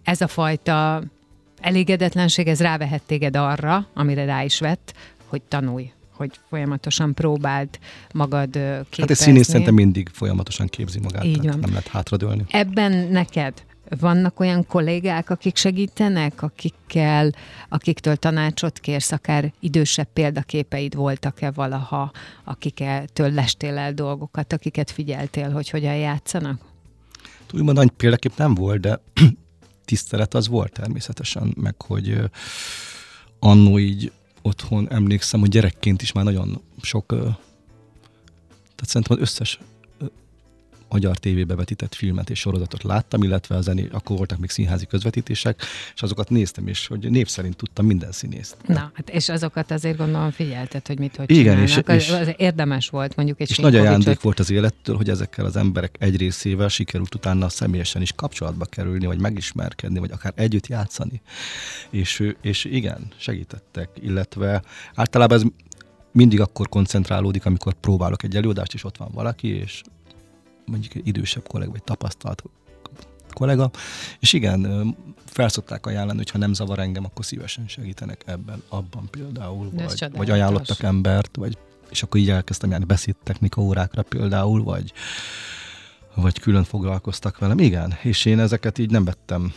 [0.02, 1.02] ez a fajta
[1.60, 4.94] elégedetlenség, ez rávehet téged arra, amire rá is vett,
[5.26, 7.68] hogy tanulj hogy folyamatosan próbáld
[8.14, 8.86] magad képezni.
[8.98, 11.58] Hát egy színész szerintem mindig folyamatosan képzi magát, Így van.
[11.58, 12.44] nem lehet hátradőlni.
[12.50, 13.64] Ebben neked
[14.00, 17.32] vannak olyan kollégák, akik segítenek, akikkel,
[17.68, 22.10] akiktől tanácsot kérsz, akár idősebb példaképeid voltak-e valaha,
[22.44, 26.60] akiktől lestél el dolgokat, akiket figyeltél, hogy hogyan játszanak?
[27.52, 29.00] Úgymond nagy példakép nem volt, de
[29.84, 32.18] tisztelet az volt természetesen, meg hogy
[33.38, 34.12] annó így
[34.46, 37.36] otthon emlékszem, hogy gyerekként is már nagyon sok, tehát
[38.86, 39.58] szerintem az összes
[40.96, 45.62] magyar tévébe vetített filmet és sorozatot láttam, illetve a zené, akkor voltak még színházi közvetítések,
[45.94, 48.56] és azokat néztem, és hogy név szerint tudtam minden színészt.
[48.66, 52.02] Na, hát és azokat azért gondolom figyelted, hogy mit, hogy Igen, és- csinálnak.
[52.02, 55.44] és- az, az érdemes volt mondjuk egy És nagy ajándék volt az élettől, hogy ezekkel
[55.44, 60.66] az emberek egy részével sikerült utána személyesen is kapcsolatba kerülni, vagy megismerkedni, vagy akár együtt
[60.66, 61.20] játszani.
[61.90, 64.62] És, és igen, segítettek, illetve
[64.94, 65.44] általában ez
[66.12, 69.82] mindig akkor koncentrálódik, amikor próbálok egy előadást, és ott van valaki, és
[70.66, 72.42] mondjuk egy idősebb kollega, vagy tapasztalt
[73.32, 73.70] kollega,
[74.20, 79.70] és igen, felszokták ajánlani, hogy ha nem zavar engem, akkor szívesen segítenek ebben, abban például,
[79.72, 81.58] De vagy, vagy ajánlottak embert, vagy
[81.90, 84.92] és akkor így elkezdtem járni beszédtechnika órákra például, vagy,
[86.14, 87.58] vagy külön foglalkoztak velem.
[87.58, 89.52] Igen, és én ezeket így nem vettem.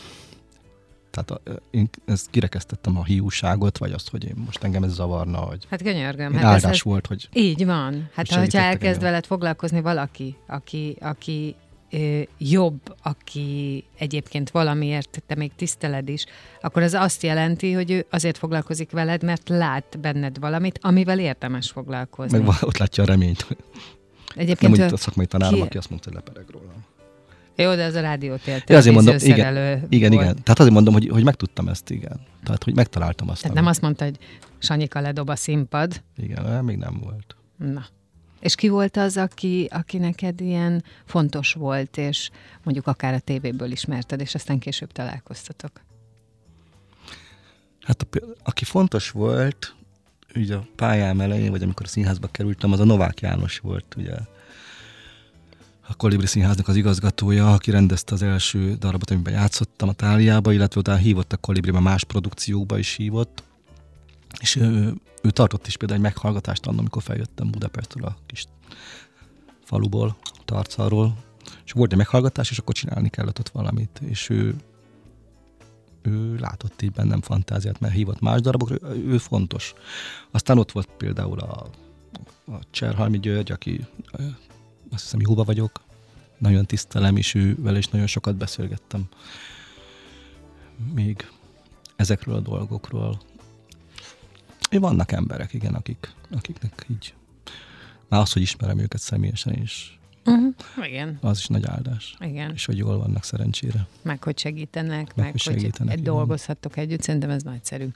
[1.10, 1.42] Tehát a,
[1.72, 5.82] én ezt kirekesztettem a hiúságot, vagy azt, hogy én most engem ez zavarna, hogy Hát
[5.84, 6.34] könyörgöm.
[6.34, 8.10] hát áldás ez, volt, hogy Így van.
[8.14, 9.00] Hát ha segítettek elkezd engem.
[9.02, 11.56] veled foglalkozni valaki, aki, aki
[11.92, 16.26] ö, jobb, aki egyébként valamiért te még tiszteled is,
[16.62, 21.70] akkor az azt jelenti, hogy ő azért foglalkozik veled, mert lát benned valamit, amivel érdemes
[21.72, 22.38] foglalkozni.
[22.38, 23.46] meg ott látja a reményt.
[23.50, 23.58] Nem
[24.36, 26.86] Egyébként úgy ő, a szakmai tanárom, ki- aki azt mondta, hogy lepereg rólam.
[27.64, 29.56] Jó, de ez a rádiótér Ja, azért mondom, igen,
[29.90, 30.24] igen, volt.
[30.24, 30.44] igen.
[30.44, 32.20] Tehát azért mondom, hogy, hogy megtudtam ezt, igen.
[32.44, 33.42] Tehát, hogy megtaláltam azt.
[33.42, 34.18] Tehát nem azt mondta, hogy
[34.60, 36.02] Sanyika ledob a színpad.
[36.18, 37.36] Igen, még nem volt.
[37.58, 37.86] Na.
[38.40, 42.30] És ki volt az, aki, aki neked ilyen fontos volt, és
[42.64, 45.72] mondjuk akár a tévéből ismerted, és aztán később találkoztatok?
[47.82, 48.08] Hát
[48.44, 49.76] aki fontos volt,
[50.36, 54.14] ugye a pályám elején, vagy amikor a színházba kerültem, az a Novák János volt, ugye
[55.90, 60.80] a Kolibri Színháznak az igazgatója, aki rendezte az első darabot, amiben játszottam a Táliába, illetve
[60.80, 63.44] utána hívott a Kolibribe más produkcióba is hívott,
[64.40, 68.46] és ő, ő tartott is például egy meghallgatást annak, amikor feljöttem Budapestről a kis
[69.64, 71.18] faluból, Tarcalról,
[71.66, 74.56] és volt egy meghallgatás, és akkor csinálni kellett ott valamit, és ő
[76.02, 79.74] ő látott így bennem fantáziát, mert hívott más darabokra, ő, fontos.
[80.32, 81.70] Aztán ott volt például a,
[82.52, 83.86] a Cserhalmi György, aki
[84.92, 85.82] azt hiszem jóba vagyok,
[86.38, 89.08] nagyon tisztelem, és ő vele is nagyon sokat beszélgettem.
[90.94, 91.28] Még
[91.96, 93.22] ezekről a dolgokról.
[94.72, 97.14] Vannak emberek, igen, akik, akiknek így
[98.08, 100.54] már az, hogy ismerem őket személyesen is, Uh-huh.
[100.88, 102.16] Igen, az is nagy áldás.
[102.20, 102.52] igen.
[102.54, 103.88] És hogy jól vannak szerencsére.
[104.02, 107.88] Meg hogy segítenek, meg, Meg, hogy segítenek, hogy dolgozhattok együtt, szerintem ez nagyszerű.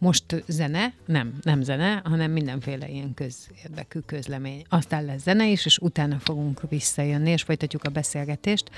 [0.00, 4.64] Most zene, nem, nem zene, hanem mindenféle ilyen közérdekű közlemény.
[4.68, 8.70] Aztán lesz zene is, és utána fogunk visszajönni, és folytatjuk a beszélgetést.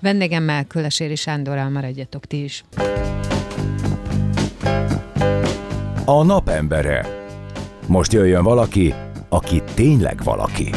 [0.00, 2.64] Vendégemmel Köleséri Sándorral maradjatok ti is.
[6.04, 7.26] A napembere.
[7.86, 8.94] Most jöjjön valaki,
[9.28, 10.70] aki tényleg valaki.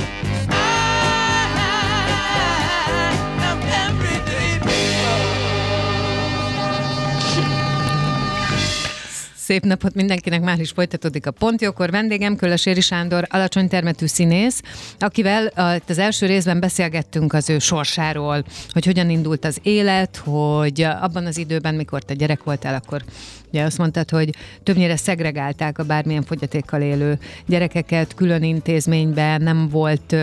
[9.51, 11.89] Szép napot mindenkinek, már is folytatódik a Pontjókor.
[11.89, 14.61] Vendégem Köleséri Sándor, alacsony termetű színész,
[14.99, 15.51] akivel
[15.87, 21.37] az első részben beszélgettünk az ő sorsáról, hogy hogyan indult az élet, hogy abban az
[21.37, 23.03] időben, mikor te gyerek voltál, akkor
[23.49, 24.29] ugye azt mondtad, hogy
[24.63, 30.15] többnyire szegregálták a bármilyen fogyatékkal élő gyerekeket, külön intézményben nem volt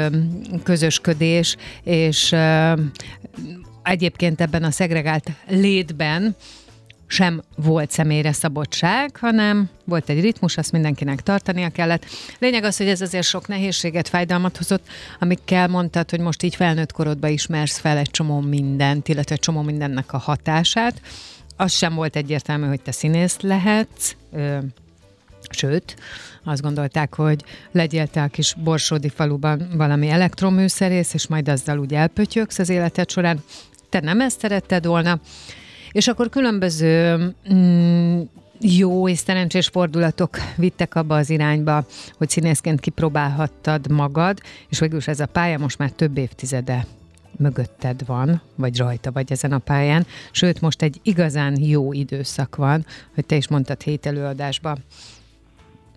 [0.63, 2.35] közösködés, és
[3.83, 6.37] egyébként ebben a szegregált létben
[7.11, 12.07] sem volt személyre szabadság, hanem volt egy ritmus, azt mindenkinek tartania kellett.
[12.39, 14.87] Lényeg az, hogy ez azért sok nehézséget, fájdalmat hozott,
[15.19, 19.63] amikkel mondtad, hogy most így felnőtt korodba ismersz fel egy csomó mindent, illetve egy csomó
[19.63, 21.01] mindennek a hatását.
[21.57, 24.15] Az sem volt egyértelmű, hogy te színész lehetsz,
[25.51, 25.97] Sőt,
[26.45, 31.95] azt gondolták, hogy legyél te a kis Borsódi faluban valami elektroműszerész, és majd azzal úgy
[31.95, 33.43] elpötyöksz az életed során.
[33.89, 35.21] Te nem ezt szeretted volna.
[35.93, 37.17] És akkor különböző
[37.53, 38.21] mm,
[38.61, 45.21] jó és szerencsés fordulatok vittek abba az irányba, hogy színészként kipróbálhattad magad, és végül ez
[45.21, 46.87] a pálya most már több évtizede
[47.37, 52.87] mögötted van, vagy rajta vagy ezen a pályán, sőt most egy igazán jó időszak van,
[53.15, 54.77] hogy te is mondtad hét előadásba,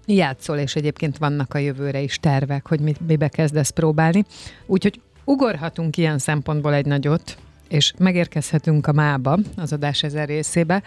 [0.06, 4.26] játszol, és egyébként vannak a jövőre is tervek, hogy mit, mibe kezdesz próbálni.
[4.66, 7.38] Úgyhogy ugorhatunk ilyen szempontból egy nagyot,
[7.72, 10.84] és megérkezhetünk a mába, az adás ezer részébe,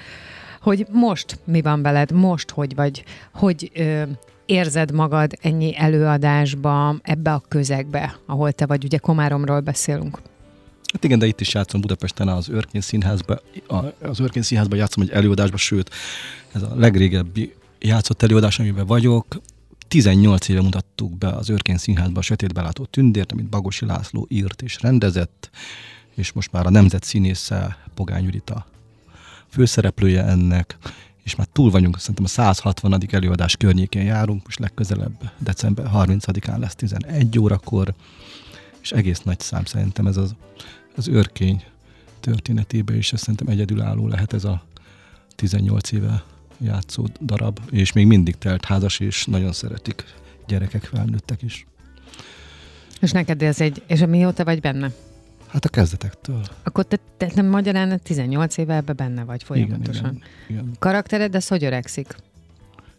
[0.61, 4.03] hogy most mi van veled, most hogy vagy, hogy ö,
[4.47, 10.19] érzed magad ennyi előadásba, ebbe a közegbe, ahol te vagy, ugye Komáromról beszélünk.
[10.93, 13.39] Hát igen, de itt is játszom Budapesten az Örkény Színházba,
[14.01, 15.91] az Örkény Színházba játszom egy előadásba, sőt,
[16.53, 19.27] ez a legrégebbi játszott előadás, amiben vagyok.
[19.89, 24.81] 18 éve mutattuk be az Örkény Színházba a Sötétbelátó tündért, amit Bagosi László írt és
[24.81, 25.51] rendezett,
[26.15, 28.67] és most már a nemzet színésze Pogány Judita
[29.49, 30.77] főszereplője ennek,
[31.23, 33.01] és már túl vagyunk, szerintem a 160.
[33.11, 37.95] előadás környékén járunk, most legközelebb december 30-án lesz 11 órakor,
[38.83, 40.35] és egész nagy szám szerintem ez az,
[40.97, 41.63] az örkény
[42.21, 44.65] történetében is, szerintem egyedülálló lehet ez a
[45.37, 46.25] 18 éve
[46.59, 50.05] játszó darab, és még mindig telt házas, és nagyon szeretik
[50.47, 51.67] gyerekek, felnőttek is.
[53.01, 54.93] És neked ez egy, és mióta vagy benne?
[55.55, 56.41] Hát a kezdetektől.
[56.63, 60.05] Akkor te, te nem magyarán 18 éve ebbe benne vagy folyamatosan.
[60.05, 60.77] Igen, igen, igen.
[60.79, 62.17] Karaktered, ez hogy öregszik?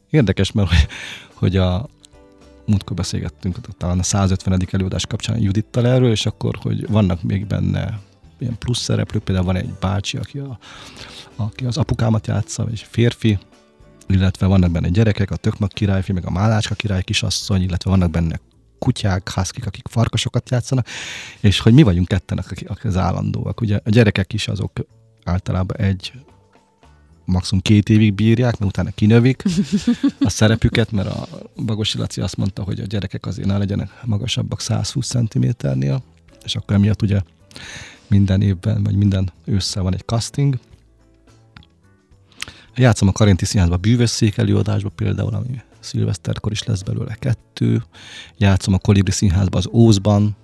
[0.10, 0.88] Érdekes, mert hogy,
[1.34, 1.88] hogy a
[2.66, 4.68] múltkor beszélgettünk talán a 150.
[4.72, 8.00] előadás kapcsán Judittal erről, és akkor, hogy vannak még benne
[8.38, 10.60] ilyen plusz szereplők, például van egy bácsi, aki, a,
[11.36, 13.38] aki az apukámat játsza, vagy férfi,
[14.08, 18.40] illetve vannak benne gyerekek, a Tökmak királyfi, meg a Málácska király kisasszony, illetve vannak benne
[18.80, 20.88] kutyák, haszkik, akik farkasokat játszanak,
[21.40, 23.62] és hogy mi vagyunk ketten, akik, az állandóak.
[23.62, 24.72] Ugye a gyerekek is azok
[25.24, 26.14] általában egy
[27.26, 29.44] maximum két évig bírják, mert utána kinövik
[30.20, 31.28] a szerepüket, mert a
[31.66, 36.04] Bagosi Laci azt mondta, hogy a gyerekek azért ne legyenek magasabbak 120 cm-nél,
[36.44, 37.22] és akkor emiatt ugye
[38.08, 40.60] minden évben, vagy minden ősszel van egy casting.
[42.76, 47.84] Játszom a Karinti Színházban bűvösszék előadásba például, ami szilveszterkor is lesz belőle kettő.
[48.38, 50.36] Játszom a Kolibri Színházban az Ózban,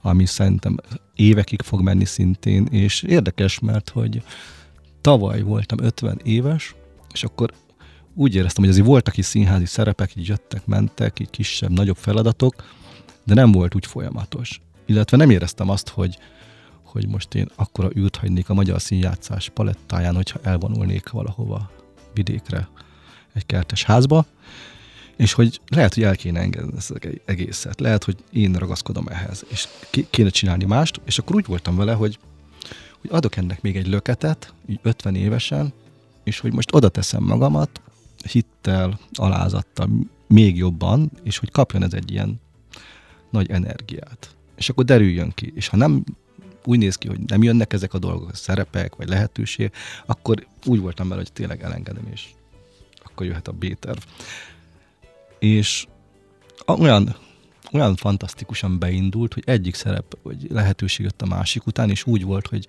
[0.00, 0.76] ami szerintem
[1.14, 4.22] évekig fog menni szintén, és érdekes, mert hogy
[5.00, 6.74] tavaly voltam 50 éves,
[7.12, 7.52] és akkor
[8.14, 12.54] úgy éreztem, hogy azért voltak is színházi szerepek, így jöttek, mentek, így kisebb, nagyobb feladatok,
[13.24, 14.60] de nem volt úgy folyamatos.
[14.86, 16.18] Illetve nem éreztem azt, hogy,
[16.82, 21.70] hogy most én akkora űrt hagynék a magyar színjátszás palettáján, hogyha elvonulnék valahova
[22.14, 22.68] vidékre,
[23.32, 24.26] egy kertes házba,
[25.16, 27.80] és hogy lehet, hogy el kéne engedni ezt az egészet.
[27.80, 29.68] Lehet, hogy én ragaszkodom ehhez, és
[30.10, 32.18] kéne csinálni mást, és akkor úgy voltam vele, hogy,
[33.00, 35.72] hogy adok ennek még egy löketet, így 50 évesen,
[36.24, 37.80] és hogy most oda teszem magamat,
[38.30, 39.88] hittel, alázattal,
[40.26, 42.40] még jobban, és hogy kapjon ez egy ilyen
[43.30, 44.34] nagy energiát.
[44.56, 45.52] És akkor derüljön ki.
[45.54, 46.04] És ha nem
[46.64, 49.72] úgy néz ki, hogy nem jönnek ezek a dolgok, a szerepek, vagy lehetőség,
[50.06, 52.28] akkor úgy voltam vele, hogy tényleg elengedem, és
[53.12, 53.98] akkor jöhet a B-terv.
[55.38, 55.86] És
[56.66, 57.16] olyan,
[57.72, 62.46] olyan fantasztikusan beindult, hogy egyik szerep, vagy lehetőség jött a másik után, és úgy volt,
[62.46, 62.66] hogy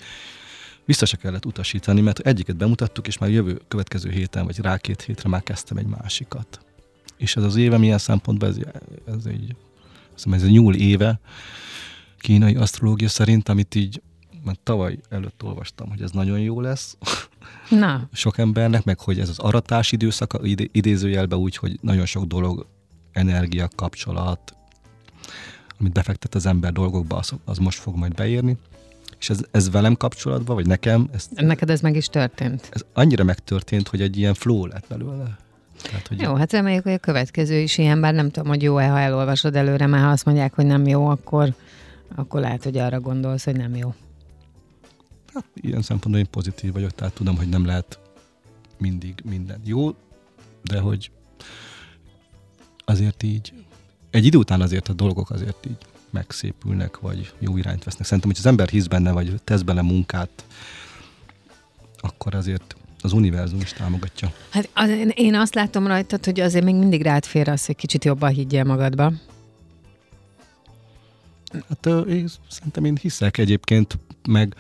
[0.86, 5.02] vissza se kellett utasítani, mert egyiket bemutattuk, és már jövő következő héten, vagy rá két
[5.02, 6.60] hétre már kezdtem egy másikat.
[7.18, 8.58] És ez az évem ilyen szempontból, ez,
[9.06, 9.56] ez egy,
[10.32, 11.20] ez egy nyúl éve,
[12.20, 14.02] kínai asztrológia szerint, amit így
[14.44, 16.98] mert tavaly előtt olvastam, hogy ez nagyon jó lesz.
[17.70, 18.08] Na.
[18.14, 20.40] sok embernek, meg hogy ez az aratás időszaka
[20.72, 22.66] idézőjelbe úgy, hogy nagyon sok dolog,
[23.12, 24.56] energia, kapcsolat,
[25.80, 28.58] amit befektet az ember dolgokba, az, az most fog majd beérni.
[29.20, 31.10] És ez, ez velem kapcsolatban, vagy nekem?
[31.14, 32.70] Ez, Neked ez meg is történt?
[32.72, 35.38] Ez annyira megtörtént, hogy egy ilyen flow lett belőle.
[35.82, 38.88] Tehát, hogy jó, hát reméljük, hogy a következő is ilyen, bár nem tudom, hogy jó-e,
[38.88, 41.54] ha elolvasod előre, mert ha azt mondják, hogy nem jó, akkor
[42.16, 43.94] akkor lehet, hogy arra gondolsz, hogy nem jó.
[45.34, 48.00] Hát ilyen szempontból én pozitív vagyok, tehát tudom, hogy nem lehet
[48.78, 49.96] mindig minden jó,
[50.62, 51.12] de hogy
[52.86, 53.54] azért így,
[54.10, 55.78] egy idő után azért a dolgok azért így
[56.10, 58.06] megszépülnek, vagy jó irányt vesznek.
[58.06, 60.46] Szerintem, hogy az ember hisz benne, vagy tesz bele munkát,
[61.98, 64.34] akkor azért az univerzum is támogatja.
[64.50, 68.06] Hát az, én azt látom rajtad, hogy azért még mindig rád fér az, hogy kicsit
[68.06, 69.14] jobban higgyél magadba.
[71.70, 74.56] Hát én szerintem én hiszek egyébként, meg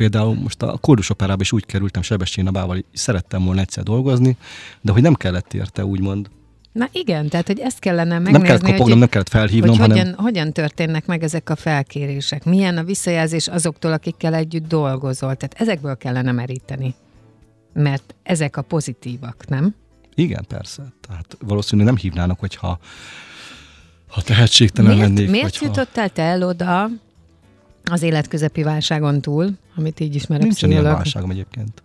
[0.00, 4.36] például most a Kódus Operába is úgy kerültem Sebestyén Abával, szerettem volna egyszer dolgozni,
[4.80, 6.30] de hogy nem kellett érte, úgymond.
[6.72, 8.32] Na igen, tehát hogy ezt kellene megnézni.
[8.32, 9.96] Nem kellett kopognom, hogy, nem kellett felhívnom, hogy hanem...
[9.96, 12.44] hogyan, hogyan történnek meg ezek a felkérések?
[12.44, 15.34] Milyen a visszajelzés azoktól, akikkel együtt dolgozol?
[15.36, 16.94] Tehát ezekből kellene meríteni.
[17.72, 19.74] Mert ezek a pozitívak, nem?
[20.14, 20.82] Igen, persze.
[21.08, 22.78] Tehát valószínűleg nem hívnának, hogyha
[24.08, 25.30] ha tehetségtelen miért, lennék.
[25.30, 26.90] Miért jutottál te el oda
[27.90, 31.02] az életközepi válságon túl, amit így ismerek Nincsen ilyen pszichológ?
[31.02, 31.82] válságom egyébként.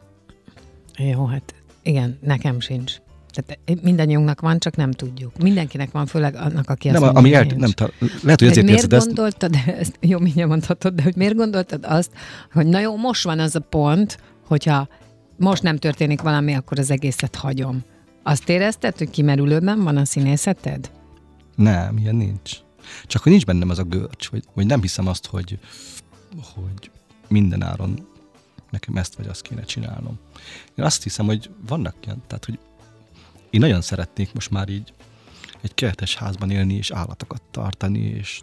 [0.98, 2.94] Jó, hát igen, nekem sincs.
[3.34, 5.38] Tehát mindannyiunknak van, csak nem tudjuk.
[5.38, 7.60] Mindenkinek van, főleg annak, aki azt Nem, mondja, ami el, nincs.
[7.60, 7.90] nem, ta,
[8.24, 9.06] lehet, hogy ezért miért ezt.
[9.06, 12.12] gondoltad ezt, jó, mindjárt mondhatod, de hogy miért gondoltad azt,
[12.54, 14.88] hogy na jó, most van az a pont, hogyha
[15.38, 17.84] most nem történik valami, akkor az egészet hagyom.
[18.24, 20.92] Azt érezted, hogy kimerülőben van a színészeted?
[21.56, 22.52] Nem, ilyen nincs.
[23.06, 25.60] Csak hogy nincs bennem az a görcs, hogy, hogy nem hiszem azt, hogy,
[26.42, 26.92] hogy
[27.28, 28.08] minden áron
[28.70, 30.20] nekem ezt vagy azt kéne csinálnom.
[30.76, 32.60] Én azt hiszem, hogy vannak ilyen, tehát hogy
[33.50, 34.94] én nagyon szeretnék most már így
[35.62, 38.42] egy kertes házban élni, és állatokat tartani, és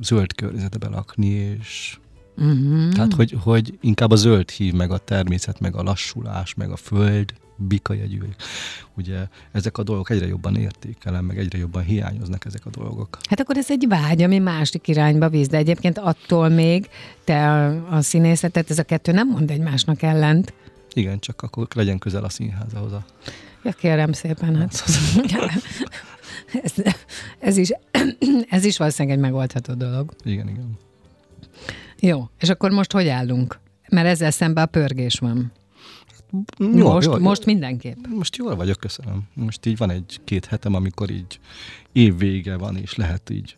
[0.00, 1.98] zöld környezetbe lakni, és
[2.38, 2.92] Uh-huh.
[2.92, 6.76] tehát, hogy, hogy inkább a zöld hív, meg a természet, meg a lassulás, meg a
[6.76, 8.36] föld, bikajegyűek.
[8.96, 13.18] Ugye ezek a dolgok egyre jobban értékelem, meg egyre jobban hiányoznak ezek a dolgok.
[13.28, 16.88] Hát akkor ez egy vágy, ami másik irányba víz, de egyébként attól még
[17.24, 20.52] te a, a színészetet, ez a kettő nem mond egymásnak ellent.
[20.94, 23.04] Igen, csak akkor legyen közel a színház ahhoz a...
[23.62, 24.84] Ja, kérem szépen, hát
[26.62, 26.72] ez,
[27.38, 27.70] ez, is,
[28.48, 30.14] ez is valószínűleg egy megoldható dolog.
[30.24, 30.78] Igen, igen.
[32.00, 33.58] Jó, és akkor most hogy állunk?
[33.88, 35.52] Mert ezzel szemben a pörgés van.
[36.58, 38.06] Jó, most, jó, most mindenképp.
[38.08, 39.22] Most jól vagyok, köszönöm.
[39.34, 41.40] Most így van egy-két hetem, amikor így
[41.92, 43.56] év vége van, és lehet így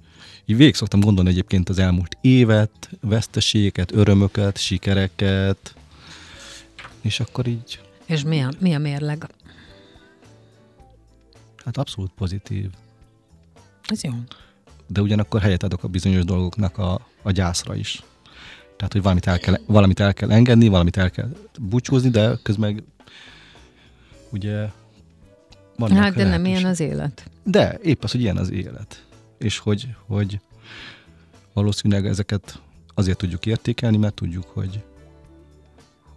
[0.49, 5.75] így végig szoktam gondolni egyébként az elmúlt évet, veszteségeket, örömöket, sikereket,
[7.01, 9.27] és akkor így, És mi a, mi a mérleg?
[11.65, 12.71] hát abszolút pozitív.
[13.87, 14.13] Ez jó.
[14.87, 18.03] de ugyanakkor helyet adok a bizonyos dolgoknak a, a gyászra is.
[18.79, 21.29] Tehát, hogy valamit el, kell, valamit el kell engedni, valamit el kell
[21.61, 22.85] búcsúzni, de közben
[24.31, 24.69] ugye
[25.77, 27.31] vannak Hát, de nem ilyen az élet.
[27.45, 29.05] De épp az, hogy ilyen az élet.
[29.39, 30.41] És hogy, hogy
[31.53, 32.61] valószínűleg ezeket
[32.95, 34.83] azért tudjuk értékelni, mert tudjuk, hogy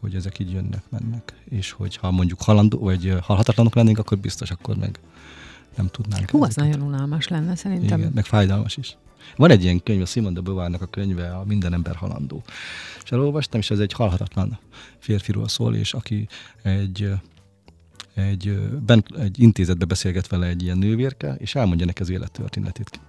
[0.02, 1.34] hogy ezek így jönnek, mennek.
[1.50, 5.00] És hogy ha mondjuk halandó, vagy halhatatlanok lennénk, akkor biztos, akkor meg
[5.76, 6.30] nem tudnánk.
[6.30, 6.70] Hú, az ezeket.
[6.70, 8.00] nagyon unalmas lenne szerintem.
[8.00, 8.98] Igen, meg fájdalmas is.
[9.36, 12.44] Van egy ilyen könyv, a Simon de Beauvoirnak a könyve, a Minden ember halandó.
[13.04, 14.60] És elolvastam, és ez egy halhatatlan
[15.00, 16.28] férfiról szól, és aki
[16.64, 17.10] egy,
[18.16, 23.00] egy, bent, egy intézetbe beszélget vele egy ilyen nővérke, és elmondja neki az élettörténetét.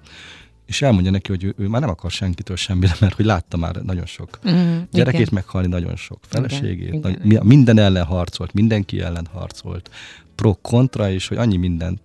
[0.67, 3.75] És elmondja neki, hogy ő, ő már nem akar senkitől semmire, mert hogy látta már
[3.77, 5.35] nagyon sok Mm, gyerekét igen.
[5.35, 7.27] meghalni, nagyon sok feleségét, Igen, nagy, igen.
[7.27, 9.91] mi- minden ellen harcolt, mindenki ellen harcolt,
[10.35, 12.01] pro-kontra, és hogy annyi mindent,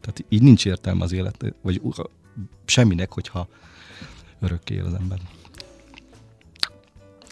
[0.00, 1.80] tehát így nincs értelme az élet, vagy
[2.64, 3.48] semminek, hogyha
[4.40, 5.18] örökké él az ember.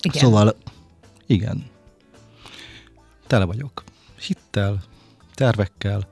[0.02, 0.22] Igen.
[0.22, 0.56] Szóval,
[1.26, 1.66] igen,
[3.26, 3.84] tele vagyok.
[4.26, 4.82] Hittel,
[5.34, 6.08] tervekkel.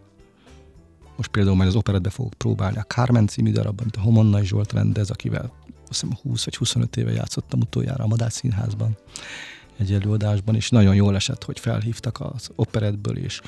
[1.16, 4.72] Most például majd az operetbe fogok próbálni a Carmen című darabban, amit a Homonnai Zsolt
[4.72, 5.53] rendez, akivel
[5.88, 8.96] azt hiszem 20 vagy 25 éve játszottam utoljára a Madách Színházban
[9.79, 13.40] egy előadásban, és nagyon jól esett, hogy felhívtak az operetből, és,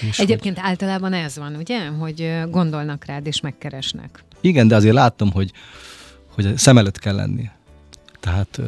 [0.00, 1.86] és Egyébként általában ez van, ugye?
[1.86, 4.24] Hogy gondolnak rád és megkeresnek.
[4.42, 5.52] Igen, de azért látom, hogy,
[6.34, 7.50] hogy szem előtt kell lenni.
[8.20, 8.60] Tehát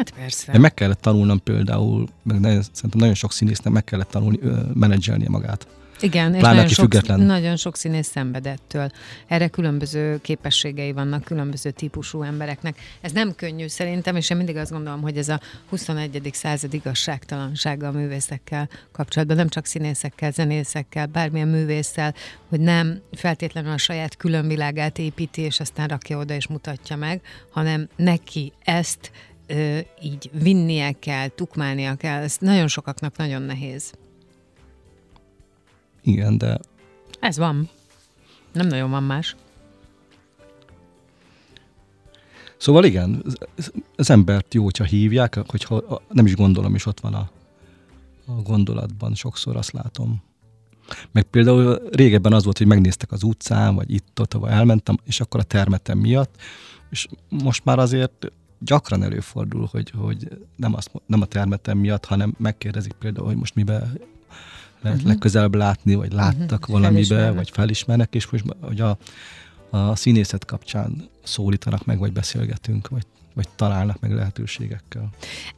[0.00, 0.58] Hát persze.
[0.58, 4.38] Meg kellett tanulnom például, meg nagyon, szerintem nagyon sok színésznek meg kellett tanulni
[4.74, 5.66] menedzselnie magát.
[6.00, 7.20] Igen, és nagyon sok, független.
[7.20, 8.90] nagyon sok színész szenvedettől.
[9.26, 12.78] Erre különböző képességei vannak különböző típusú embereknek.
[13.00, 16.30] Ez nem könnyű szerintem, és én mindig azt gondolom, hogy ez a 21.
[16.32, 22.14] század igazságtalansága a művészekkel kapcsolatban, nem csak színészekkel, zenészekkel, bármilyen művésszel,
[22.48, 27.20] hogy nem feltétlenül a saját különvilágát építi, és aztán rakja oda és mutatja meg,
[27.50, 29.10] hanem neki ezt
[29.46, 32.22] ö, így vinnie kell, tukmálnia kell.
[32.22, 33.92] Ez nagyon sokaknak nagyon nehéz.
[36.10, 36.58] Igen, de
[37.20, 37.68] Ez van.
[38.52, 39.36] Nem nagyon van más.
[42.56, 43.22] Szóval igen,
[43.96, 47.30] az- embert jó, hogyha hívják, hogyha nem is gondolom, és ott van a,
[48.26, 50.22] a gondolatban, sokszor azt látom.
[51.12, 55.40] Meg például régebben az volt, hogy megnéztek az utcán, vagy itt-ott, ahol elmentem, és akkor
[55.40, 56.34] a termetem miatt,
[56.90, 62.34] és most már azért gyakran előfordul, hogy, hogy nem, azt, nem a termetem miatt, hanem
[62.38, 63.92] megkérdezik például, hogy most mibe
[64.80, 65.12] lehet uh-huh.
[65.12, 66.68] legközelebb látni, vagy láttak uh-huh.
[66.68, 67.34] valamibe, Felismernek.
[67.34, 68.98] vagy felismernek, és most hogy a,
[69.70, 75.08] a színészet kapcsán szólítanak meg, vagy beszélgetünk, vagy vagy találnak meg lehetőségekkel.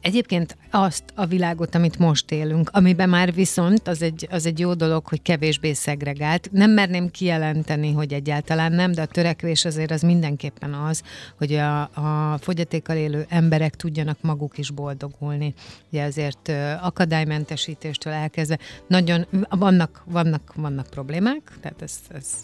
[0.01, 4.73] Egyébként azt a világot, amit most élünk, amiben már viszont az egy, az egy jó
[4.73, 6.49] dolog, hogy kevésbé szegregált.
[6.51, 11.03] Nem merném kijelenteni, hogy egyáltalán nem, de a törekvés azért az mindenképpen az,
[11.37, 15.53] hogy a, a fogyatékkal élő emberek tudjanak maguk is boldogulni.
[15.91, 16.51] Ugye azért
[16.81, 18.57] akadálymentesítéstől elkezdve
[18.87, 22.43] nagyon vannak, vannak, vannak problémák, tehát ez, ez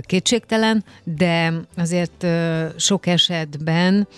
[0.00, 2.26] kétségtelen, de azért
[2.76, 4.08] sok esetben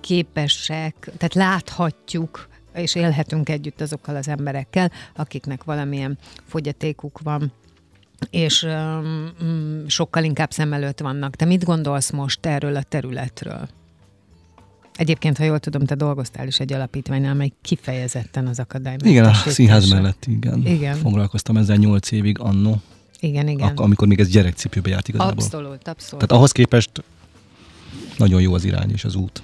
[0.00, 7.52] képesek, tehát láthatjuk, és élhetünk együtt azokkal az emberekkel, akiknek valamilyen fogyatékuk van
[8.30, 11.36] és um, sokkal inkább szem előtt vannak.
[11.36, 13.68] Te mit gondolsz most erről a területről?
[14.94, 18.96] Egyébként, ha jól tudom, te dolgoztál is egy alapítványnál, amely kifejezetten az akadály.
[19.04, 20.66] Igen, a színház mellett, igen.
[20.66, 20.96] igen.
[20.96, 22.80] Foglalkoztam ezzel nyolc évig annó.
[23.24, 23.68] Igen, igen.
[23.68, 25.32] Ak- amikor még ez gyerekcipőbe járt igazából.
[25.32, 26.10] Abszolút, abszolút.
[26.10, 26.90] Tehát ahhoz képest
[28.18, 29.42] nagyon jó az irány és az út,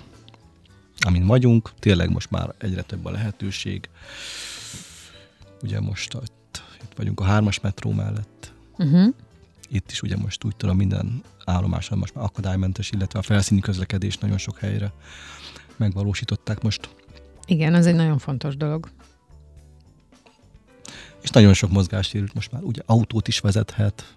[1.01, 1.71] amin vagyunk.
[1.79, 3.89] Tényleg most már egyre több a lehetőség.
[5.63, 8.53] Ugye most itt, itt vagyunk a hármas metró mellett.
[8.79, 9.15] Uh-huh.
[9.69, 14.19] Itt is ugye most úgy tudom minden állomáson most már akadálymentes, illetve a felszíni közlekedés
[14.19, 14.93] nagyon sok helyre
[15.77, 16.89] megvalósították most.
[17.47, 18.91] Igen, ez egy nagyon fontos dolog
[21.21, 24.17] és nagyon sok mozgássérült most már ugye autót is vezethet,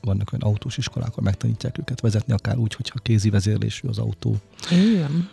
[0.00, 4.36] vannak olyan autós iskolák, ahol megtanítják őket vezetni, akár úgy, hogyha kézi vezérlésű az autó.
[4.70, 5.28] Igen.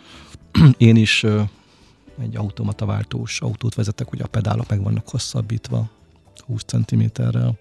[0.78, 1.24] Én is
[2.20, 5.90] egy automata váltós autót vezetek, hogy a pedálok meg vannak hosszabbítva
[6.46, 7.58] 20 cm-rel.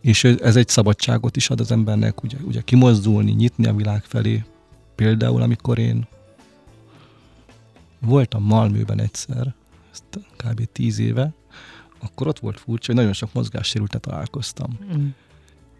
[0.00, 4.44] És ez egy szabadságot is ad az embernek, ugye, ugye kimozdulni, nyitni a világ felé.
[4.94, 6.06] Például, amikor én
[7.98, 9.54] voltam Malmőben egyszer,
[9.92, 10.04] ezt
[10.36, 10.64] kb.
[10.72, 11.32] 10 éve,
[12.00, 14.78] akkor ott volt furcsa, hogy nagyon sok mozgássérültet találkoztam.
[14.96, 15.06] Mm.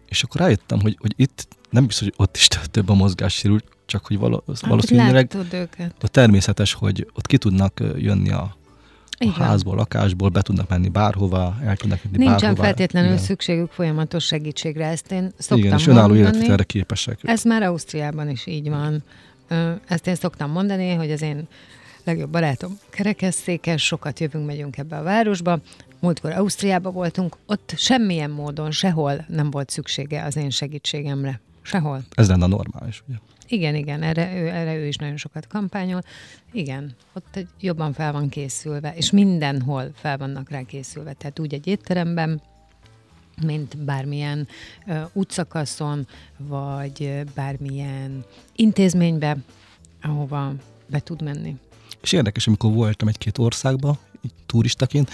[0.07, 4.07] És akkor rájöttem, hogy, hogy itt nem biztos, hogy ott is több a mozgássérült, csak
[4.07, 5.37] hogy való, hát, valószínűleg
[6.01, 8.55] a természetes, hogy ott ki tudnak jönni a,
[9.17, 12.63] a házból, lakásból, be tudnak menni bárhova, el tudnak menni Nincsen bárhova.
[12.63, 13.23] feltétlenül Igen.
[13.23, 17.19] szükségük folyamatos segítségre, ezt én szoktam Igen, és önálló erre képesek.
[17.21, 19.03] Ez már Ausztriában is így van.
[19.87, 21.47] Ezt én szoktam mondani, hogy az én
[22.03, 25.59] legjobb barátom kerekesszékes, sokat jövünk, megyünk ebbe a városba,
[26.01, 31.39] múltkor Ausztriába voltunk, ott semmilyen módon, sehol nem volt szüksége az én segítségemre.
[31.61, 32.03] Sehol.
[32.15, 33.17] Ez lenne normális, ugye?
[33.47, 36.03] Igen, igen, erre ő, erre ő is nagyon sokat kampányol.
[36.51, 41.13] Igen, ott egy, jobban fel van készülve, és mindenhol fel vannak rá készülve.
[41.13, 42.41] Tehát úgy egy étteremben,
[43.45, 44.47] mint bármilyen
[44.87, 48.25] uh, útszakaszon, vagy uh, bármilyen
[48.55, 49.37] intézménybe,
[50.01, 50.53] ahova
[50.87, 51.55] be tud menni.
[52.01, 55.09] És érdekes, amikor voltam egy-két országba, így turistaként,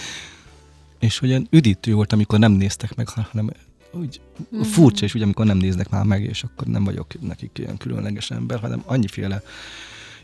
[0.99, 3.51] és hogy olyan üdítő volt, amikor nem néztek meg, hanem
[3.91, 4.21] úgy
[4.55, 4.61] mm-hmm.
[4.61, 8.31] furcsa is, ugye, amikor nem néznek már meg, és akkor nem vagyok nekik ilyen különleges
[8.31, 9.41] ember, hanem annyiféle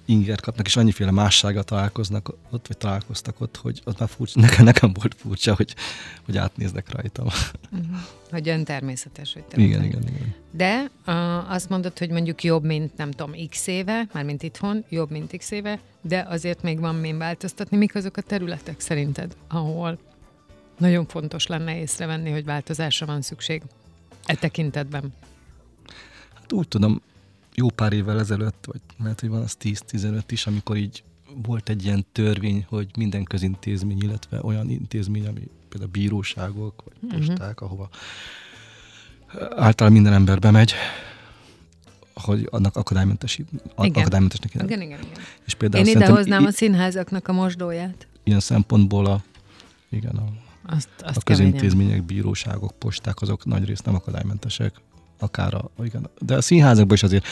[0.06, 4.66] inger kapnak, és annyiféle mássággal találkoznak ott, vagy találkoztak ott, hogy az már furcsa, nekem,
[4.66, 5.76] nekem volt furcsa, hogy,
[6.26, 7.26] hogy átnéznek rajtam.
[7.26, 7.98] Uh-huh.
[8.32, 10.34] Hogy ön természetes, hogy te Igen, igen, igen.
[10.52, 15.12] De uh, azt mondod, hogy mondjuk jobb, mint nem tudom, x éve, mármint itthon, jobb,
[15.12, 17.78] mint x éve, de azért még van min változtatni.
[17.78, 20.00] Mik azok a területek szerinted, ahol
[20.84, 23.62] nagyon fontos lenne észrevenni, hogy változásra van szükség
[24.26, 25.14] e tekintetben.
[26.34, 27.02] Hát úgy tudom,
[27.56, 31.04] jó pár évvel ezelőtt, vagy lehet, hogy van az 10-15 is, amikor így
[31.36, 37.18] volt egy ilyen törvény, hogy minden közintézmény, illetve olyan intézmény, ami például bíróságok, vagy mhm.
[37.18, 37.72] posták, uh-huh.
[37.72, 37.90] ahova
[39.56, 40.74] által minden ember bemegy,
[42.14, 43.40] hogy annak akadálymentes,
[43.76, 45.00] akadálymentesnek igen, igen, igen.
[45.46, 48.08] És például Én idehoznám a színházaknak a mosdóját.
[48.24, 49.24] Ilyen szempontból a,
[49.90, 54.82] igen, a azt, azt a közintézmények, bíróságok, posták, azok nagy részt nem akadálymentesek.
[55.20, 56.10] Akár a, igen.
[56.20, 57.26] De a színházakban is azért,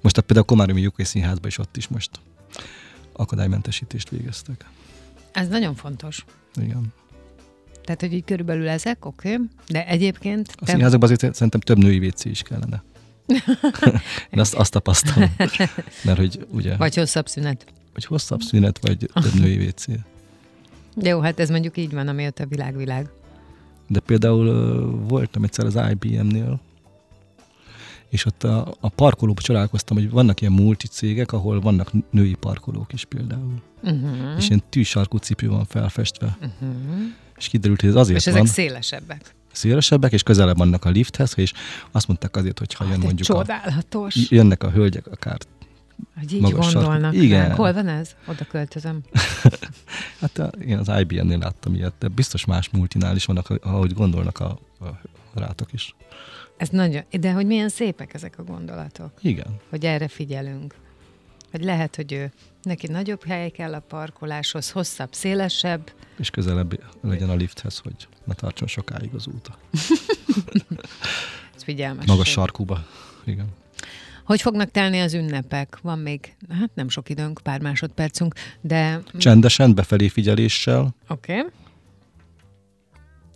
[0.00, 2.10] most a például a Komáromi Jukai Színházban is ott is most
[3.12, 4.66] akadálymentesítést végeztek.
[5.32, 6.24] Ez nagyon fontos.
[6.54, 6.92] Igen.
[7.84, 9.46] Tehát, hogy így körülbelül ezek, oké, okay.
[9.68, 10.48] de egyébként...
[10.56, 10.72] A te...
[10.72, 12.82] színházakban azért szerintem több női WC is kellene.
[14.30, 15.34] Én azt, azt tapasztalom.
[16.04, 16.76] Mert hogy ugye...
[16.76, 17.66] Vagy hosszabb szünet.
[17.92, 19.86] Vagy hosszabb szünet, vagy több női WC.
[20.96, 23.08] Jó, hát ez mondjuk így van, amiatt a világ-világ.
[23.88, 26.60] De például voltam egyszer az IBM-nél,
[28.08, 33.04] és ott a, a parkolóban csodálkoztam, hogy vannak ilyen multicégek, ahol vannak női parkolók is
[33.04, 33.62] például.
[33.82, 34.36] Uh-huh.
[34.38, 36.36] És ilyen tűsarkú cipő van felfestve.
[36.40, 37.00] Uh-huh.
[37.36, 38.34] És kiderült, hogy ez azért és van.
[38.34, 39.34] ezek szélesebbek.
[39.52, 41.52] szélesebbek, és közelebb vannak a lifthez, és
[41.90, 45.38] azt mondták azért, hogy ha jön mondjuk a, csodálatos, jönnek a hölgyek akár,
[46.18, 47.14] hogy így magas gondolnak.
[47.14, 47.42] Igen.
[47.42, 47.54] ránk.
[47.54, 48.16] Hol van ez?
[48.26, 49.00] Oda költözöm.
[50.20, 54.40] hát a, én az IBM-nél láttam ilyet, de biztos más multinál is vannak, ahogy gondolnak
[54.40, 55.00] a, a
[55.34, 55.94] rátok is.
[56.56, 59.46] Ez nagyon, de hogy milyen szépek ezek a gondolatok, Igen.
[59.70, 60.74] hogy erre figyelünk.
[61.50, 62.32] Hogy lehet, hogy ő,
[62.62, 68.34] neki nagyobb hely kell a parkoláshoz, hosszabb, szélesebb, És közelebb legyen a lifthez, hogy ne
[68.34, 69.50] tartson sokáig az út.
[71.56, 72.06] ez figyelmes.
[72.06, 72.86] Magas sarkúba.
[73.24, 73.46] Igen.
[74.24, 75.78] Hogy fognak telni az ünnepek?
[75.82, 79.18] Van még, hát nem sok időnk, pár másodpercünk, de oké.
[79.18, 81.44] Csendesen, befelé figyeléssel, Okay.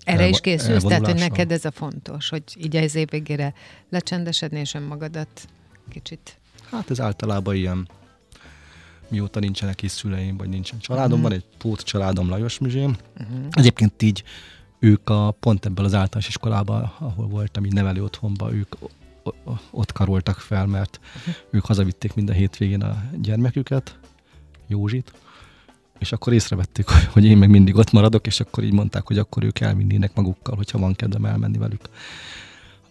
[0.05, 3.55] Erre is készülsz, tehát hogy neked ez a fontos, hogy így az év végére
[3.91, 5.29] lecsendesedni és önmagadat
[5.89, 6.39] kicsit.
[6.71, 7.89] Hát ez általában ilyen,
[9.09, 12.97] mióta nincsenek is szüleim, vagy nincsen családom, van egy pót családom Lajos Mizsém.
[13.51, 14.23] Egyébként így
[14.79, 18.75] ők a, pont ebből az általános iskolában, ahol voltam, így nevelő otthonban, ők
[19.71, 21.01] ott karoltak fel, mert
[21.51, 23.99] ők hazavitték minden hétvégén a gyermeküket,
[24.67, 25.13] Józsit,
[25.99, 29.45] és akkor észrevették, hogy- én meg mindig ott maradok, és akkor így mondták, hogy akkor
[29.45, 31.89] ők elvinnének magukkal, hogyha van kedvem elmenni velük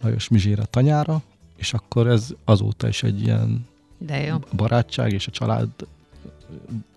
[0.00, 1.22] Lajos Mizsére tanyára,
[1.56, 3.66] és akkor ez azóta is egy ilyen
[3.98, 4.36] De jó.
[4.52, 5.68] barátság és a család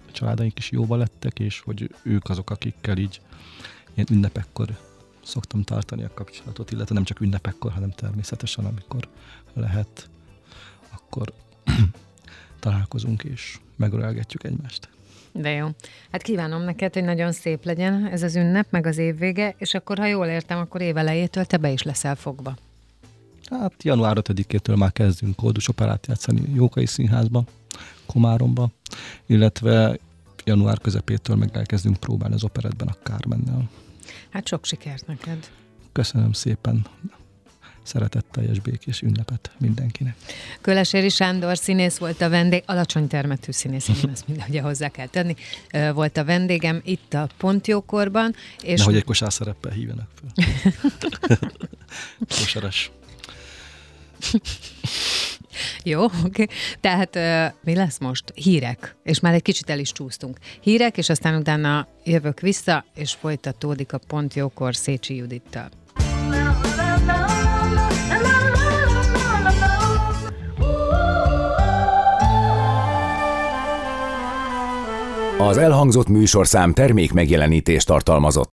[0.08, 3.22] a családaink is jóba lettek, és hogy ők azok, akikkel így
[3.94, 4.78] ilyen ünnepekkor
[5.30, 9.08] szoktam tartani a kapcsolatot, illetve nem csak ünnepekkor, hanem természetesen, amikor
[9.54, 10.10] lehet,
[10.90, 11.34] akkor
[12.60, 14.90] találkozunk és megölelgetjük egymást.
[15.32, 15.68] De jó.
[16.12, 19.98] Hát kívánom neked, hogy nagyon szép legyen ez az ünnep, meg az évvége, és akkor,
[19.98, 22.56] ha jól értem, akkor évelejétől te be is leszel fogva.
[23.50, 27.44] Hát január 5-től már kezdünk kódus operát játszani Jókai Színházba,
[28.06, 28.70] Komáromba,
[29.26, 29.98] illetve
[30.44, 33.70] január közepétől meg elkezdünk próbálni az operetben a Kármennel.
[34.30, 35.50] Hát sok sikert neked.
[35.92, 36.86] Köszönöm szépen
[37.90, 40.16] szeretetteljes békés ünnepet mindenkinek.
[40.62, 45.36] Köleséri Sándor színész volt a vendég, alacsony termetű színész, ezt mindegy hozzá kell tenni,
[45.94, 50.50] volt a vendégem itt a Pontjókorban, és Nehogy egy kosár szereppel hívjanak fel.
[52.40, 52.92] Kosaras.
[55.84, 56.18] Jó, oké.
[56.26, 56.48] Okay.
[56.80, 58.24] Tehát ö, mi lesz most?
[58.36, 58.96] Hírek.
[59.04, 60.38] És már egy kicsit el is csúsztunk.
[60.62, 65.70] Hírek, és aztán utána jövök vissza, és folytatódik a Pont Jókor Szécsi Judittal.
[75.38, 78.48] Az elhangzott műsorszám termék megjelenítést tartalmazott.